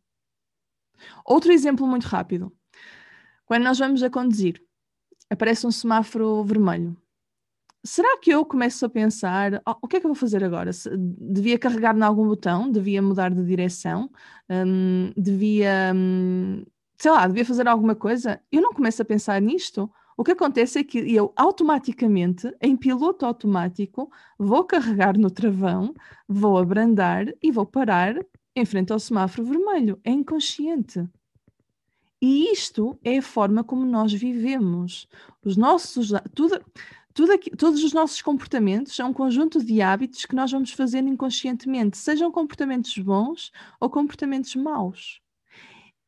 Outro 1.25 1.53
exemplo 1.53 1.87
muito 1.87 2.07
rápido. 2.07 2.53
Quando 3.47 3.65
nós 3.65 3.79
vamos 3.79 4.03
a 4.03 4.11
conduzir, 4.11 4.63
aparece 5.31 5.67
um 5.67 5.71
semáforo 5.71 6.45
vermelho. 6.45 6.97
Será 7.85 8.19
que 8.19 8.31
eu 8.31 8.45
começo 8.45 8.85
a 8.85 8.89
pensar 8.89 9.63
oh, 9.67 9.75
o 9.83 9.89
que 9.89 9.97
é 9.97 10.01
que 10.01 10.07
eu 10.07 10.11
vou 10.11 10.15
fazer 10.15 10.43
agora? 10.43 10.71
Devia 10.97 11.59
carregar 11.59 11.97
em 11.97 12.03
algum 12.03 12.27
botão? 12.27 12.71
Devia 12.71 13.01
mudar 13.01 13.31
de 13.31 13.45
direção? 13.45 14.11
Um, 14.51 15.13
devia, 15.17 15.93
um, 15.95 16.65
sei 16.99 17.11
lá, 17.11 17.27
devia 17.27 17.45
fazer 17.45 17.69
alguma 17.69 17.95
coisa? 17.95 18.41
Eu 18.51 18.61
não 18.61 18.73
começo 18.73 19.01
a 19.01 19.05
pensar 19.05 19.41
nisto. 19.41 19.91
O 20.17 20.25
que 20.25 20.33
acontece 20.33 20.81
é 20.81 20.85
que 20.85 20.99
eu 21.15 21.33
automaticamente, 21.37 22.53
em 22.61 22.77
piloto 22.77 23.25
automático, 23.25 24.11
vou 24.37 24.65
carregar 24.65 25.17
no 25.17 25.31
travão, 25.31 25.95
vou 26.29 26.59
abrandar 26.59 27.27
e 27.41 27.53
vou 27.53 27.65
parar 27.65 28.17
em 28.59 28.65
frente 28.65 28.93
ao 28.93 28.99
semáforo 28.99 29.47
vermelho. 29.47 30.01
É 30.05 30.11
inconsciente. 30.11 31.09
E 32.21 32.53
isto 32.53 32.99
é 33.05 33.19
a 33.19 33.23
forma 33.23 33.63
como 33.63 33.85
nós 33.85 34.13
vivemos. 34.13 35.07
Os 35.45 35.57
nossos, 35.57 36.11
tudo, 36.35 36.61
tudo 37.15 37.33
aqui, 37.33 37.51
todos 37.51 37.83
os 37.85 37.93
nossos 37.93 38.21
comportamentos 38.21 38.95
são 38.95 39.11
um 39.11 39.13
conjunto 39.13 39.65
de 39.65 39.81
hábitos 39.81 40.27
que 40.27 40.35
nós 40.35 40.51
vamos 40.51 40.73
fazendo 40.73 41.09
inconscientemente, 41.09 41.97
sejam 41.97 42.31
comportamentos 42.31 42.97
bons 42.99 43.53
ou 43.81 43.89
comportamentos 43.89 44.55
maus. 44.57 45.21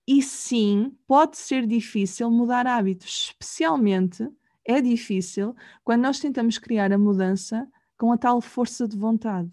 E 0.07 0.21
sim, 0.23 0.93
pode 1.07 1.37
ser 1.37 1.67
difícil 1.67 2.31
mudar 2.31 2.67
hábitos, 2.67 3.29
especialmente 3.29 4.29
é 4.65 4.81
difícil 4.81 5.55
quando 5.85 6.03
nós 6.03 6.19
tentamos 6.19 6.59
criar 6.59 6.93
a 6.93 6.99
mudança 6.99 7.69
com 7.97 8.13
a 8.13 8.19
tal 8.19 8.41
força 8.41 8.89
de 8.89 8.97
vontade. 8.97 9.51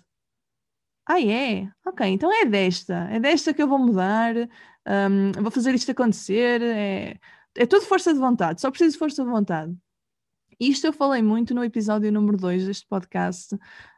Ah, 1.08 1.22
é? 1.22 1.70
Ok, 1.86 2.06
então 2.06 2.32
é 2.32 2.46
desta. 2.46 3.08
É 3.10 3.20
desta 3.20 3.54
que 3.54 3.62
eu 3.62 3.68
vou 3.68 3.80
mudar. 3.80 4.36
Um, 4.86 5.32
vou 5.42 5.50
fazer 5.52 5.74
isto 5.74 5.92
acontecer. 5.92 6.62
É, 6.62 7.18
é 7.56 7.66
tudo 7.66 7.86
força 7.86 8.14
de 8.14 8.20
vontade. 8.20 8.60
Só 8.60 8.70
preciso 8.70 8.94
de 8.94 9.00
força 9.00 9.24
de 9.24 9.30
vontade. 9.30 9.74
Isto 10.60 10.88
eu 10.88 10.94
falei 10.94 11.22
muito 11.22 11.54
no 11.56 11.64
episódio 11.64 12.12
número 12.12 12.38
2 12.38 12.66
deste 12.66 12.86
podcast. 12.88 13.58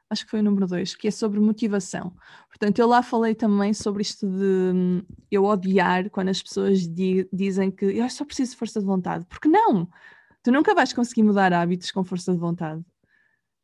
Acho 0.10 0.26
que 0.26 0.32
foi 0.32 0.40
o 0.40 0.44
número 0.44 0.68
2, 0.68 0.96
que 0.96 1.08
é 1.08 1.12
sobre 1.12 1.40
motivação. 1.40 2.14
Portanto, 2.48 2.80
eu 2.80 2.88
lá 2.88 3.02
falei 3.02 3.34
também 3.36 3.74
sobre 3.74 4.02
isto 4.02 4.28
de 4.28 4.72
hum, 4.76 5.02
eu 5.32 5.46
odiar 5.46 6.10
quando 6.10 6.30
as 6.30 6.42
pessoas 6.42 6.88
di 6.88 7.28
dizem 7.32 7.72
que 7.72 7.86
eu 7.86 8.10
só 8.10 8.26
preciso 8.26 8.52
de 8.52 8.58
força 8.58 8.80
de 8.80 8.86
vontade. 8.86 9.26
Porque 9.30 9.48
não! 9.48 9.88
Tu 10.44 10.52
nunca 10.52 10.76
vais 10.76 10.94
conseguir 10.94 11.24
mudar 11.24 11.54
hábitos 11.54 11.92
com 11.92 12.04
força 12.04 12.34
de 12.34 12.40
vontade. 12.40 12.84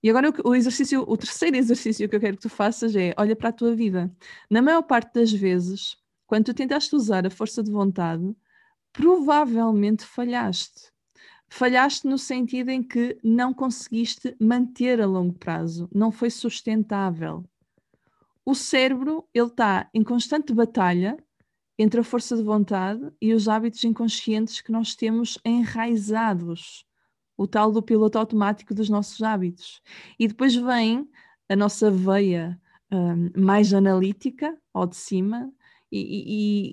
E 0.05 0.09
agora 0.11 0.31
o 0.43 0.53
exercício, 0.53 1.03
o 1.07 1.17
terceiro 1.17 1.57
exercício 1.57 2.07
que 2.07 2.15
eu 2.15 2.19
quero 2.19 2.37
que 2.37 2.43
tu 2.43 2.49
faças 2.49 2.95
é 2.95 3.15
olha 3.17 3.35
para 3.35 3.49
a 3.49 3.51
tua 3.51 3.75
vida. 3.75 4.15
Na 4.47 4.61
maior 4.61 4.83
parte 4.83 5.11
das 5.15 5.31
vezes, 5.33 5.97
quando 6.27 6.45
tu 6.45 6.53
tentaste 6.53 6.95
usar 6.95 7.25
a 7.25 7.29
força 7.31 7.63
de 7.63 7.71
vontade, 7.71 8.35
provavelmente 8.93 10.05
falhaste. 10.05 10.91
Falhaste 11.49 12.05
no 12.05 12.19
sentido 12.19 12.69
em 12.69 12.83
que 12.83 13.17
não 13.23 13.51
conseguiste 13.51 14.35
manter 14.39 15.01
a 15.01 15.07
longo 15.07 15.33
prazo, 15.33 15.89
não 15.91 16.11
foi 16.11 16.29
sustentável. 16.29 17.43
O 18.45 18.53
cérebro, 18.53 19.27
ele 19.33 19.47
está 19.47 19.89
em 19.91 20.03
constante 20.03 20.53
batalha 20.53 21.17
entre 21.79 22.01
a 22.01 22.03
força 22.03 22.37
de 22.37 22.43
vontade 22.43 23.01
e 23.19 23.33
os 23.33 23.47
hábitos 23.47 23.83
inconscientes 23.83 24.61
que 24.61 24.71
nós 24.71 24.93
temos 24.93 25.39
enraizados 25.43 26.85
o 27.37 27.47
tal 27.47 27.71
do 27.71 27.81
piloto 27.81 28.17
automático 28.17 28.73
dos 28.73 28.89
nossos 28.89 29.21
hábitos. 29.21 29.81
E 30.19 30.27
depois 30.27 30.55
vem 30.55 31.07
a 31.49 31.55
nossa 31.55 31.91
veia 31.91 32.59
um, 32.91 33.31
mais 33.37 33.73
analítica, 33.73 34.57
ao 34.73 34.87
de 34.87 34.95
cima, 34.95 35.51
E, 35.91 35.99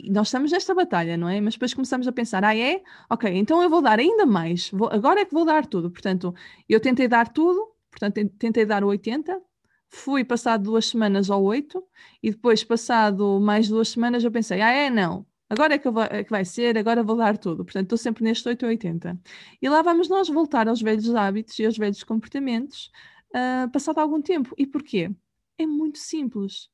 e, 0.05 0.09
e, 0.09 0.11
nós 0.11 0.29
estamos 0.29 0.51
nesta 0.51 0.75
batalha, 0.75 1.17
não 1.17 1.29
é? 1.29 1.41
Mas 1.41 1.55
depois 1.55 1.75
começamos 1.75 2.09
a 2.09 2.13
pensar: 2.13 2.45
ah, 2.45 2.57
é? 2.57 2.83
Ok, 3.11 3.31
então 3.31 3.63
eu 3.63 3.71
vou 3.71 3.83
dar 3.83 3.99
ainda 3.99 4.27
mais, 4.27 4.71
vou, 4.71 4.89
agora 4.91 5.21
é 5.21 5.25
que 5.25 5.35
vou 5.35 5.45
dar 5.45 5.67
tudo. 5.67 5.91
Portanto, 5.91 6.35
eu 6.69 6.81
tentei 6.81 7.07
dar 7.09 7.29
tudo, 7.29 7.61
portanto, 7.91 8.29
tentei 8.39 8.65
dar 8.67 8.83
o 8.85 8.89
80, 8.89 9.41
fui 9.89 10.25
passado 10.25 10.65
duas 10.65 10.87
semanas 10.87 11.31
ao 11.31 11.43
8, 11.43 11.83
e 12.23 12.31
depois, 12.31 12.65
passado 12.65 13.39
mais 13.41 13.69
duas 13.69 13.91
semanas, 13.91 14.25
eu 14.25 14.31
pensei: 14.33 14.61
ah, 14.63 14.71
é? 14.71 14.91
Não, 14.91 15.27
agora 15.53 15.75
é 15.75 15.79
que, 15.79 15.91
vou, 15.91 16.03
é 16.03 16.25
que 16.25 16.31
vai 16.31 16.45
ser, 16.47 16.79
agora 16.79 17.03
vou 17.03 17.17
dar 17.17 17.37
tudo. 17.37 17.63
Portanto, 17.63 17.85
estou 17.85 17.99
sempre 17.99 18.25
neste 18.25 18.49
8 18.49 18.63
ou 18.65 18.71
80. 18.71 19.21
E 19.61 19.69
lá 19.69 19.83
vamos 19.83 20.09
nós 20.09 20.29
voltar 20.29 20.67
aos 20.67 20.81
velhos 20.81 21.15
hábitos 21.15 21.59
e 21.59 21.67
aos 21.67 21.77
velhos 21.77 22.03
comportamentos, 22.03 22.91
uh, 23.35 23.71
passado 23.71 23.99
algum 23.99 24.23
tempo. 24.23 24.55
E 24.57 24.67
porquê? 24.67 25.11
É 25.59 25.67
muito 25.67 25.99
simples. 25.99 26.71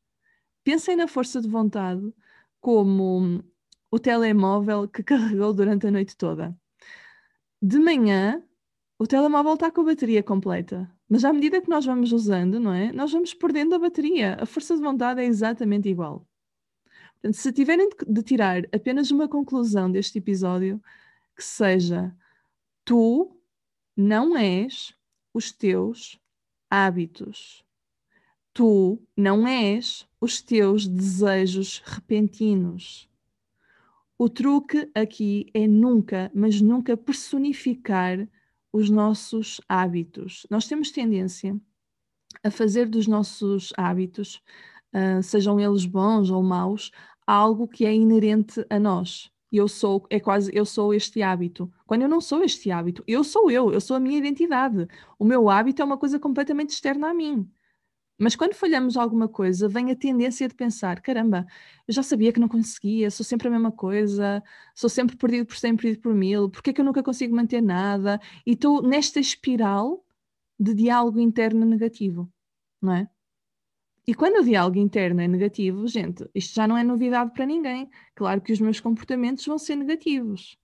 Pensem 0.62 0.94
na 0.94 1.08
força 1.08 1.40
de 1.40 1.48
vontade 1.48 2.14
como 2.60 3.42
o 3.90 3.98
telemóvel 3.98 4.86
que 4.86 5.02
carregou 5.02 5.52
durante 5.52 5.88
a 5.88 5.90
noite 5.90 6.16
toda. 6.16 6.56
De 7.60 7.80
manhã, 7.80 8.40
o 8.96 9.06
telemóvel 9.08 9.54
está 9.54 9.72
com 9.72 9.80
a 9.80 9.84
bateria 9.86 10.22
completa, 10.22 10.88
mas 11.08 11.24
à 11.24 11.32
medida 11.32 11.60
que 11.60 11.68
nós 11.68 11.84
vamos 11.84 12.12
usando, 12.12 12.60
não 12.60 12.72
é? 12.72 12.92
Nós 12.92 13.10
vamos 13.12 13.34
perdendo 13.34 13.74
a 13.74 13.78
bateria. 13.78 14.36
A 14.40 14.46
força 14.46 14.76
de 14.76 14.82
vontade 14.82 15.20
é 15.20 15.24
exatamente 15.24 15.88
igual. 15.88 16.27
Portanto, 17.20 17.36
se 17.36 17.52
tiverem 17.52 17.88
de 18.06 18.22
tirar 18.22 18.62
apenas 18.72 19.10
uma 19.10 19.28
conclusão 19.28 19.90
deste 19.90 20.18
episódio, 20.18 20.80
que 21.36 21.42
seja 21.42 22.14
tu 22.84 23.36
não 23.96 24.36
és 24.36 24.94
os 25.34 25.50
teus 25.50 26.20
hábitos. 26.70 27.64
Tu 28.54 29.00
não 29.16 29.46
és 29.46 30.08
os 30.20 30.40
teus 30.40 30.86
desejos 30.86 31.82
repentinos. 31.84 33.08
O 34.16 34.28
truque 34.28 34.90
aqui 34.94 35.46
é 35.52 35.66
nunca, 35.66 36.30
mas 36.34 36.60
nunca 36.60 36.96
personificar 36.96 38.28
os 38.72 38.90
nossos 38.90 39.60
hábitos. 39.68 40.46
Nós 40.50 40.66
temos 40.66 40.90
tendência 40.90 41.58
a 42.42 42.50
fazer 42.50 42.88
dos 42.88 43.06
nossos 43.06 43.72
hábitos, 43.76 44.42
uh, 44.94 45.22
sejam 45.22 45.58
eles 45.60 45.84
bons 45.86 46.30
ou 46.30 46.42
maus, 46.42 46.90
algo 47.26 47.68
que 47.68 47.84
é 47.86 47.94
inerente 47.94 48.64
a 48.70 48.78
nós. 48.78 49.30
Eu 49.50 49.66
sou, 49.66 50.06
é 50.10 50.20
quase, 50.20 50.50
eu 50.54 50.64
sou 50.66 50.92
este 50.92 51.22
hábito. 51.22 51.72
Quando 51.86 52.02
eu 52.02 52.08
não 52.08 52.20
sou 52.20 52.44
este 52.44 52.70
hábito, 52.70 53.02
eu 53.06 53.24
sou 53.24 53.50
eu, 53.50 53.72
eu 53.72 53.80
sou 53.80 53.96
a 53.96 54.00
minha 54.00 54.18
identidade. 54.18 54.86
O 55.18 55.24
meu 55.24 55.48
hábito 55.48 55.80
é 55.80 55.84
uma 55.84 55.96
coisa 55.98 56.18
completamente 56.18 56.70
externa 56.70 57.10
a 57.10 57.14
mim. 57.14 57.50
Mas 58.18 58.34
quando 58.34 58.54
falhamos 58.54 58.96
alguma 58.96 59.28
coisa, 59.28 59.68
vem 59.68 59.90
a 59.92 59.96
tendência 59.96 60.48
de 60.48 60.54
pensar: 60.54 61.00
caramba, 61.00 61.46
eu 61.86 61.94
já 61.94 62.02
sabia 62.02 62.32
que 62.32 62.40
não 62.40 62.48
conseguia, 62.48 63.10
sou 63.10 63.24
sempre 63.24 63.48
a 63.48 63.50
mesma 63.50 63.70
coisa, 63.72 64.42
sou 64.74 64.90
sempre 64.90 65.16
perdido 65.16 65.46
por 65.46 65.56
cem, 65.56 65.76
perdido 65.76 66.00
por 66.02 66.14
mil, 66.14 66.50
porque 66.50 66.70
é 66.70 66.72
que 66.72 66.80
eu 66.80 66.84
nunca 66.84 67.02
consigo 67.02 67.34
manter 67.34 67.62
nada? 67.62 68.20
E 68.44 68.52
estou 68.52 68.82
nesta 68.82 69.20
espiral 69.20 70.04
de 70.58 70.74
diálogo 70.74 71.20
interno 71.20 71.64
negativo, 71.64 72.30
não 72.82 72.92
é? 72.94 73.08
E 74.08 74.14
quando 74.14 74.38
o 74.38 74.42
diálogo 74.42 74.78
interno 74.78 75.20
é 75.20 75.28
negativo, 75.28 75.86
gente, 75.86 76.26
isto 76.34 76.54
já 76.54 76.66
não 76.66 76.78
é 76.78 76.82
novidade 76.82 77.30
para 77.30 77.44
ninguém. 77.44 77.90
Claro 78.14 78.40
que 78.40 78.54
os 78.54 78.58
meus 78.58 78.80
comportamentos 78.80 79.44
vão 79.44 79.58
ser 79.58 79.76
negativos. 79.76 80.56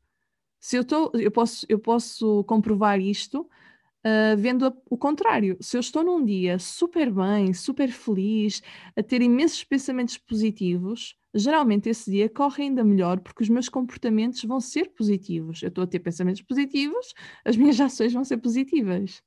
Se 0.59 0.79
eu, 0.79 0.83
tô, 0.83 1.13
eu, 1.13 1.31
posso, 1.31 1.67
eu 1.69 1.79
posso 1.79 2.43
comprovar 2.45 2.99
isto 2.99 3.43
uh, 3.43 4.35
vendo 4.39 4.67
a, 4.67 4.75
o 4.89 4.97
contrário. 4.97 5.59
Se 5.61 5.77
eu 5.77 5.81
estou 5.81 6.03
num 6.03 6.25
dia 6.25 6.59
super 6.59 7.13
bem, 7.13 7.53
super 7.53 7.91
feliz, 7.91 8.63
a 8.97 9.03
ter 9.03 9.21
imensos 9.21 9.63
pensamentos 9.63 10.17
positivos, 10.17 11.15
geralmente 11.35 11.91
esse 11.91 12.11
dia 12.11 12.31
corre 12.31 12.63
ainda 12.63 12.83
melhor 12.83 13.21
porque 13.21 13.43
os 13.43 13.50
meus 13.50 13.69
comportamentos 13.69 14.43
vão 14.45 14.59
ser 14.59 14.95
positivos. 14.95 15.63
Eu 15.63 15.69
estou 15.69 15.85
a 15.85 15.87
ter 15.87 15.99
pensamentos 15.99 16.41
positivos, 16.41 17.13
as 17.45 17.59
minhas 17.59 17.78
ações 17.83 18.11
vão 18.11 18.25
ser 18.25 18.39
positivas. 18.39 19.23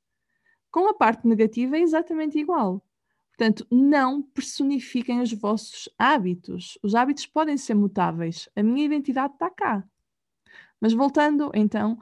Com 0.71 0.89
a 0.89 0.95
parte 0.95 1.27
negativa 1.27 1.77
é 1.77 1.81
exatamente 1.81 2.39
igual. 2.39 2.83
Portanto, 3.37 3.67
não 3.69 4.23
personifiquem 4.23 5.21
os 5.21 5.31
vossos 5.31 5.87
hábitos. 5.95 6.79
Os 6.81 6.95
hábitos 6.95 7.27
podem 7.27 7.55
ser 7.55 7.75
mutáveis. 7.75 8.49
A 8.55 8.63
minha 8.63 8.83
identidade 8.83 9.33
está 9.33 9.47
cá. 9.47 9.87
Mas 10.81 10.91
voltando 10.91 11.51
então 11.53 11.99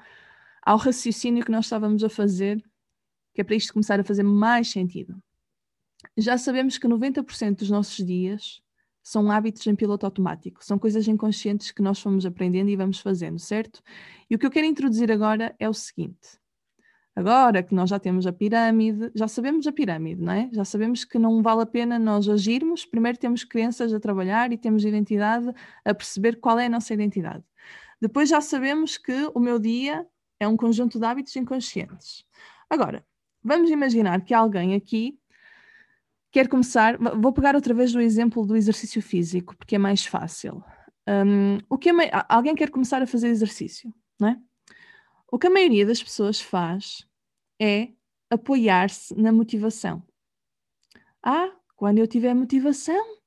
ao 0.62 0.78
raciocínio 0.78 1.44
que 1.44 1.52
nós 1.52 1.66
estávamos 1.66 2.06
a 2.06 2.10
fazer, 2.10 2.64
que 3.34 3.42
é 3.42 3.44
para 3.44 3.56
isto 3.56 3.74
começar 3.74 4.00
a 4.00 4.04
fazer 4.04 4.24
mais 4.24 4.70
sentido. 4.70 5.22
Já 6.18 6.38
sabemos 6.38 6.78
que 6.78 6.88
90% 6.88 7.60
dos 7.60 7.70
nossos 7.70 8.06
dias 8.06 8.62
são 9.04 9.30
hábitos 9.30 9.68
em 9.68 9.76
piloto 9.76 10.06
automático, 10.06 10.64
são 10.64 10.80
coisas 10.80 11.06
inconscientes 11.06 11.70
que 11.70 11.82
nós 11.82 12.00
fomos 12.00 12.26
aprendendo 12.26 12.70
e 12.70 12.78
vamos 12.78 13.00
fazendo, 13.00 13.40
certo? 13.40 13.84
E 14.30 14.36
o 14.36 14.40
que 14.40 14.46
eu 14.46 14.52
quero 14.52 14.66
introduzir 14.66 15.12
agora 15.12 15.54
é 15.60 15.68
o 15.68 15.74
seguinte. 15.74 16.40
Agora 17.16 17.64
que 17.64 17.74
nós 17.74 17.90
já 17.90 17.98
temos 17.98 18.28
a 18.28 18.34
pirâmide, 18.34 19.10
já 19.16 19.28
sabemos 19.28 19.66
a 19.66 19.72
pirâmide, 19.72 20.22
não 20.22 20.34
é? 20.34 20.50
Já 20.52 20.66
sabemos 20.66 21.06
que 21.06 21.18
não 21.18 21.42
vale 21.42 21.62
a 21.62 21.66
pena 21.66 21.98
nós 21.98 22.28
agirmos, 22.28 22.86
primeiro 22.86 23.18
temos 23.18 23.46
crenças 23.46 23.94
a 23.94 24.00
trabalhar 24.00 24.52
e 24.52 24.58
temos 24.58 24.84
identidade 24.84 25.50
a 25.86 25.94
perceber 25.94 26.42
qual 26.42 26.60
é 26.60 26.66
a 26.66 26.70
nossa 26.70 26.94
identidade. 26.94 27.44
Depois 28.02 28.28
já 28.28 28.42
sabemos 28.42 28.98
que 28.98 29.32
o 29.34 29.40
meu 29.40 29.58
dia 29.58 30.06
é 30.40 30.48
um 30.48 30.58
conjunto 30.58 31.00
de 31.00 31.06
hábitos 31.06 31.34
inconscientes. 31.38 32.26
Agora, 32.70 33.06
vamos 33.42 33.70
imaginar 33.70 34.22
que 34.26 34.34
alguém 34.34 34.76
aqui 34.76 35.18
quer 36.32 36.50
começar. 36.50 36.98
Vou 36.98 37.32
pegar 37.32 37.56
outra 37.56 37.74
vez 37.74 37.96
o 37.96 38.02
exemplo 38.02 38.46
do 38.46 38.58
exercício 38.58 39.02
físico, 39.02 39.56
porque 39.56 39.76
é 39.76 39.80
mais 39.80 40.06
fácil. 40.06 40.62
Um, 41.08 41.60
o 41.70 41.78
que 41.78 41.90
alguém 42.28 42.56
quer 42.56 42.70
começar 42.70 43.02
a 43.02 43.08
fazer 43.08 43.30
exercício, 43.30 43.94
não 44.20 44.28
é? 44.28 44.38
O 45.36 45.38
que 45.38 45.48
a 45.48 45.50
maioria 45.50 45.86
das 45.86 46.02
pessoas 46.02 46.40
faz 46.40 47.06
é 47.62 47.90
apoiar-se 48.30 49.14
na 49.16 49.34
motivação. 49.34 50.02
Ah, 51.22 51.54
quando 51.76 51.98
eu 51.98 52.08
tiver 52.08 52.34
motivação, 52.34 53.18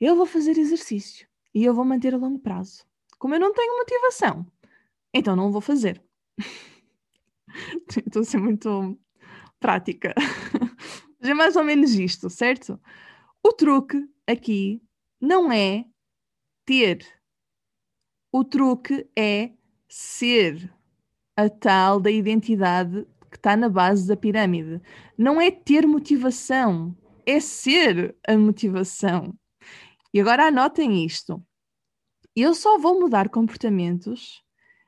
eu 0.00 0.16
vou 0.16 0.24
fazer 0.24 0.56
exercício 0.56 1.28
e 1.54 1.62
eu 1.62 1.74
vou 1.74 1.84
manter 1.84 2.14
a 2.14 2.16
longo 2.16 2.38
prazo. 2.38 2.86
Como 3.18 3.34
eu 3.34 3.38
não 3.38 3.52
tenho 3.52 3.76
motivação, 3.76 4.50
então 5.12 5.36
não 5.36 5.52
vou 5.52 5.60
fazer. 5.60 6.02
Estou 8.06 8.22
a 8.22 8.24
ser 8.24 8.38
muito 8.38 8.98
prática. 9.60 10.14
Mas 11.20 11.28
é 11.28 11.34
mais 11.34 11.54
ou 11.54 11.64
menos 11.64 11.92
isto, 11.92 12.30
certo? 12.30 12.80
O 13.46 13.52
truque 13.52 14.08
aqui 14.26 14.82
não 15.20 15.52
é 15.52 15.84
ter. 16.64 17.06
O 18.32 18.42
truque 18.42 19.06
é 19.14 19.52
ser 19.86 20.77
a 21.38 21.48
tal 21.48 22.00
da 22.00 22.10
identidade 22.10 23.06
que 23.30 23.36
está 23.36 23.56
na 23.56 23.68
base 23.68 24.08
da 24.08 24.16
pirâmide. 24.16 24.82
Não 25.16 25.40
é 25.40 25.52
ter 25.52 25.86
motivação, 25.86 26.96
é 27.24 27.38
ser 27.38 28.16
a 28.26 28.36
motivação. 28.36 29.32
E 30.12 30.20
agora 30.20 30.48
anotem 30.48 31.04
isto. 31.04 31.40
Eu 32.34 32.54
só 32.54 32.76
vou 32.76 32.98
mudar 32.98 33.28
comportamentos 33.28 34.42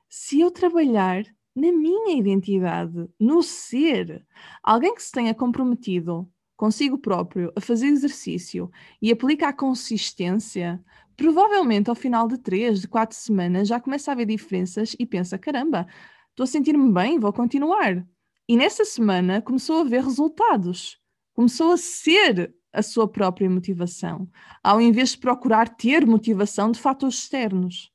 se 0.09 0.41
eu 0.41 0.51
trabalhar 0.51 1.23
na 1.55 1.71
minha 1.71 2.19
identidade, 2.19 3.09
no 3.21 3.45
ser. 3.45 4.27
Alguém 4.61 4.93
que 4.93 5.05
se 5.05 5.13
tenha 5.13 5.33
comprometido 5.33 6.29
consigo 6.57 6.99
próprio 6.99 7.53
a 7.55 7.61
fazer 7.61 7.87
exercício 7.87 8.69
e 9.01 9.13
aplica 9.13 9.49
a 9.49 9.53
consistência, 9.53 10.85
provavelmente 11.17 11.89
ao 11.89 11.95
final 11.95 12.27
de 12.27 12.39
três, 12.39 12.81
de 12.81 12.89
quatro 12.89 13.17
semanas 13.17 13.69
já 13.69 13.79
começa 13.79 14.11
a 14.11 14.17
ver 14.17 14.27
diferenças 14.27 14.97
e 14.99 15.07
pensa: 15.07 15.39
caramba, 15.39 15.87
estou 16.31 16.45
a 16.45 16.47
sentir-me 16.47 16.93
bem, 16.93 17.19
vou 17.19 17.33
continuar. 17.33 18.07
E 18.49 18.57
nessa 18.57 18.85
semana 18.85 19.41
começou 19.41 19.81
a 19.81 19.85
ver 19.85 20.03
resultados, 20.03 20.99
começou 21.35 21.73
a 21.73 21.77
ser 21.77 22.55
a 22.73 22.83
sua 22.83 23.09
própria 23.09 23.51
motivação, 23.51 24.29
ao 24.63 24.81
invés 24.81 25.11
de 25.11 25.19
procurar 25.19 25.69
ter 25.69 26.07
motivação 26.07 26.71
de 26.71 26.81
fatores 26.81 27.17
externos. 27.17 27.93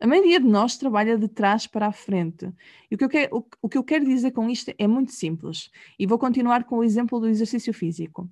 A 0.00 0.06
maioria 0.06 0.40
de 0.40 0.46
nós 0.46 0.76
trabalha 0.76 1.16
de 1.16 1.28
trás 1.28 1.66
para 1.66 1.86
a 1.86 1.92
frente. 1.92 2.52
E 2.90 2.94
o 2.96 2.98
que, 2.98 3.04
eu 3.04 3.08
quero, 3.08 3.36
o, 3.36 3.44
o 3.62 3.68
que 3.68 3.78
eu 3.78 3.84
quero 3.84 4.04
dizer 4.04 4.32
com 4.32 4.50
isto 4.50 4.72
é 4.76 4.88
muito 4.88 5.12
simples. 5.12 5.70
E 5.96 6.06
vou 6.08 6.18
continuar 6.18 6.64
com 6.64 6.78
o 6.78 6.84
exemplo 6.84 7.20
do 7.20 7.28
exercício 7.28 7.72
físico. 7.72 8.28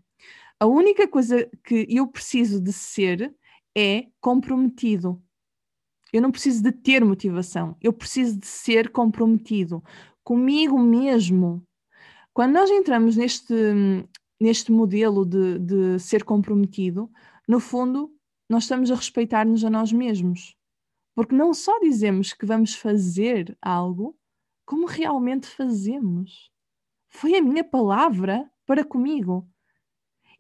A 0.59 0.67
única 0.67 1.07
coisa 1.07 1.49
que 1.63 1.87
eu 1.89 2.09
preciso 2.09 2.61
de 2.61 2.73
ser 2.73 3.33
é 3.77 4.07
comprometido. 4.21 5.23
Eu 6.13 6.23
não 6.23 6.31
preciso 6.31 6.63
de 6.63 6.73
ter 6.73 7.05
motivação, 7.05 7.77
eu 7.81 7.93
preciso 7.93 8.39
de 8.39 8.47
ser 8.47 8.91
comprometido 8.91 9.83
comigo 10.25 10.79
mesmo. 10.79 11.63
Quando 12.33 12.53
nós 12.53 12.71
entramos 12.71 13.17
neste, 13.17 13.55
neste 14.41 14.73
modelo 14.73 15.25
de, 15.25 15.59
de 15.59 15.99
ser 15.99 16.25
comprometido, 16.25 17.11
no 17.47 17.61
fundo, 17.61 18.13
nós 18.49 18.65
estamos 18.65 18.91
a 18.91 18.95
respeitar-nos 18.95 19.65
a 19.65 19.71
nós 19.71 19.93
mesmos. 19.93 20.57
Porque 21.15 21.35
não 21.35 21.53
só 21.53 21.79
dizemos 21.81 22.33
que 22.33 22.47
vamos 22.47 22.75
fazer 22.75 23.57
algo, 23.61 24.17
como 24.65 24.87
realmente 24.87 25.47
fazemos. 25.49 26.51
Foi 27.09 27.35
a 27.35 27.43
minha 27.43 27.65
palavra 27.65 28.49
para 28.65 28.85
comigo. 28.85 29.49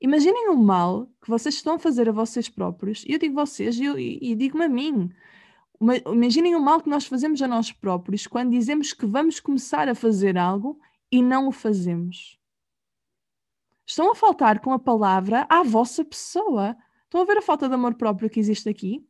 Imaginem 0.00 0.48
o 0.48 0.56
mal 0.56 1.06
que 1.20 1.28
vocês 1.28 1.56
estão 1.56 1.74
a 1.74 1.78
fazer 1.78 2.08
a 2.08 2.12
vocês 2.12 2.48
próprios, 2.48 3.04
e 3.04 3.12
eu 3.12 3.18
digo 3.18 3.34
vocês 3.34 3.78
e, 3.78 3.84
e, 3.84 4.32
e 4.32 4.34
digo-me 4.34 4.64
a 4.64 4.68
mim. 4.68 5.10
Imaginem 5.80 6.54
o 6.54 6.60
mal 6.60 6.82
que 6.82 6.90
nós 6.90 7.06
fazemos 7.06 7.40
a 7.40 7.48
nós 7.48 7.72
próprios 7.72 8.26
quando 8.26 8.50
dizemos 8.50 8.92
que 8.92 9.06
vamos 9.06 9.40
começar 9.40 9.88
a 9.88 9.94
fazer 9.94 10.36
algo 10.36 10.78
e 11.10 11.22
não 11.22 11.48
o 11.48 11.52
fazemos. 11.52 12.38
Estão 13.86 14.12
a 14.12 14.14
faltar 14.14 14.60
com 14.60 14.72
a 14.74 14.78
palavra 14.78 15.46
à 15.48 15.62
vossa 15.62 16.04
pessoa. 16.04 16.76
Estão 17.04 17.22
a 17.22 17.24
ver 17.24 17.38
a 17.38 17.42
falta 17.42 17.66
de 17.66 17.74
amor 17.74 17.94
próprio 17.94 18.28
que 18.28 18.38
existe 18.38 18.68
aqui? 18.68 19.08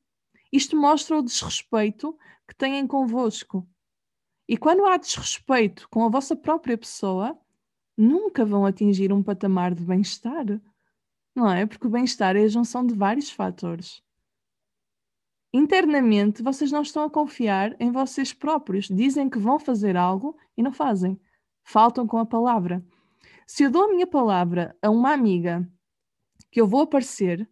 Isto 0.53 0.77
mostra 0.77 1.19
o 1.19 1.23
desrespeito 1.23 2.17
que 2.47 2.55
têm 2.55 2.87
convosco. 2.87 3.69
E 4.49 4.57
quando 4.57 4.87
há 4.87 4.97
desrespeito 4.97 5.89
com 5.91 6.05
a 6.05 6.09
vossa 6.09 6.37
própria 6.37 6.79
pessoa, 6.79 7.37
nunca 7.97 8.45
vão 8.45 8.65
atingir 8.65 9.13
um 9.13 9.25
patamar 9.25 9.75
de 9.75 9.85
bem-estar. 9.85 10.47
Não 11.35 11.51
é? 11.51 11.67
Porque 11.67 11.87
o 11.87 11.91
bem-estar 11.91 12.37
é 12.37 12.45
a 12.45 12.49
junção 12.49 12.87
de 12.87 12.95
vários 12.95 13.29
fatores 13.29 14.03
internamente 15.53 16.43
vocês 16.43 16.71
não 16.71 16.83
estão 16.83 17.05
a 17.05 17.11
confiar 17.11 17.77
em 17.81 17.91
vocês 17.91 18.33
próprios. 18.33 18.89
Dizem 18.89 19.29
que 19.29 19.39
vão 19.39 19.59
fazer 19.59 19.97
algo 19.97 20.37
e 20.57 20.63
não 20.63 20.73
fazem. 20.73 21.21
Faltam 21.65 22.07
com 22.07 22.19
a 22.19 22.27
palavra. 22.27 22.85
Se 23.47 23.65
eu 23.65 23.71
dou 23.71 23.85
a 23.85 23.89
minha 23.89 24.07
palavra 24.07 24.77
a 24.81 24.91
uma 24.91 25.13
amiga 25.13 25.69
que 26.51 26.61
eu 26.61 26.67
vou 26.67 26.83
aparecer, 26.83 27.49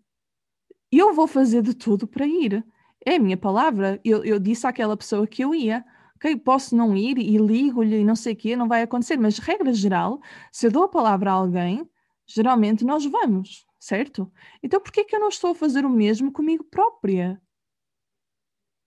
eu 0.90 1.12
vou 1.12 1.26
fazer 1.26 1.62
de 1.62 1.74
tudo 1.74 2.06
para 2.06 2.26
ir. 2.26 2.64
É 3.04 3.16
a 3.16 3.18
minha 3.18 3.36
palavra. 3.36 4.00
Eu, 4.04 4.24
eu 4.24 4.38
disse 4.38 4.66
àquela 4.66 4.96
pessoa 4.96 5.26
que 5.26 5.42
eu 5.42 5.54
ia. 5.54 5.84
Ok, 6.16 6.36
posso 6.38 6.74
não 6.74 6.96
ir 6.96 7.16
e 7.18 7.36
ligo-lhe 7.36 8.00
e 8.00 8.04
não 8.04 8.16
sei 8.16 8.32
o 8.32 8.36
quê, 8.36 8.56
não 8.56 8.66
vai 8.66 8.82
acontecer. 8.82 9.16
Mas, 9.16 9.38
regra 9.38 9.72
geral, 9.72 10.20
se 10.50 10.66
eu 10.66 10.70
dou 10.70 10.84
a 10.84 10.88
palavra 10.88 11.30
a 11.30 11.34
alguém, 11.34 11.88
geralmente 12.26 12.84
nós 12.84 13.06
vamos, 13.06 13.66
certo? 13.78 14.30
Então, 14.62 14.80
por 14.80 14.90
que, 14.90 15.06
eu 15.14 15.20
não 15.20 15.28
estou 15.28 15.52
a 15.52 15.54
fazer 15.54 15.84
o 15.84 15.90
mesmo 15.90 16.32
comigo 16.32 16.64
própria? 16.64 17.40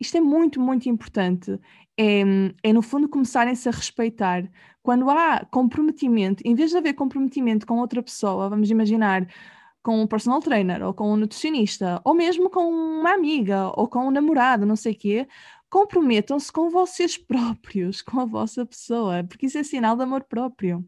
Isto 0.01 0.17
é 0.17 0.21
muito, 0.21 0.59
muito 0.59 0.89
importante. 0.89 1.59
É, 1.95 2.23
é, 2.63 2.73
no 2.73 2.81
fundo, 2.81 3.07
começarem-se 3.07 3.69
a 3.69 3.71
respeitar. 3.71 4.49
Quando 4.81 5.09
há 5.11 5.45
comprometimento, 5.51 6.41
em 6.43 6.55
vez 6.55 6.71
de 6.71 6.77
haver 6.77 6.93
comprometimento 6.95 7.67
com 7.67 7.77
outra 7.79 8.01
pessoa, 8.01 8.49
vamos 8.49 8.71
imaginar 8.71 9.27
com 9.83 10.01
um 10.01 10.07
personal 10.07 10.39
trainer, 10.41 10.83
ou 10.83 10.93
com 10.93 11.13
um 11.13 11.15
nutricionista, 11.15 12.01
ou 12.03 12.15
mesmo 12.15 12.49
com 12.49 12.67
uma 12.69 13.13
amiga, 13.13 13.71
ou 13.75 13.87
com 13.87 14.07
um 14.07 14.11
namorado, 14.11 14.65
não 14.65 14.75
sei 14.75 14.93
o 14.93 14.97
quê, 14.97 15.27
comprometam-se 15.69 16.51
com 16.51 16.69
vocês 16.71 17.17
próprios, 17.17 18.01
com 18.01 18.19
a 18.19 18.25
vossa 18.25 18.65
pessoa, 18.65 19.23
porque 19.23 19.45
isso 19.45 19.57
é 19.59 19.63
sinal 19.63 19.95
de 19.95 20.03
amor 20.03 20.23
próprio 20.23 20.83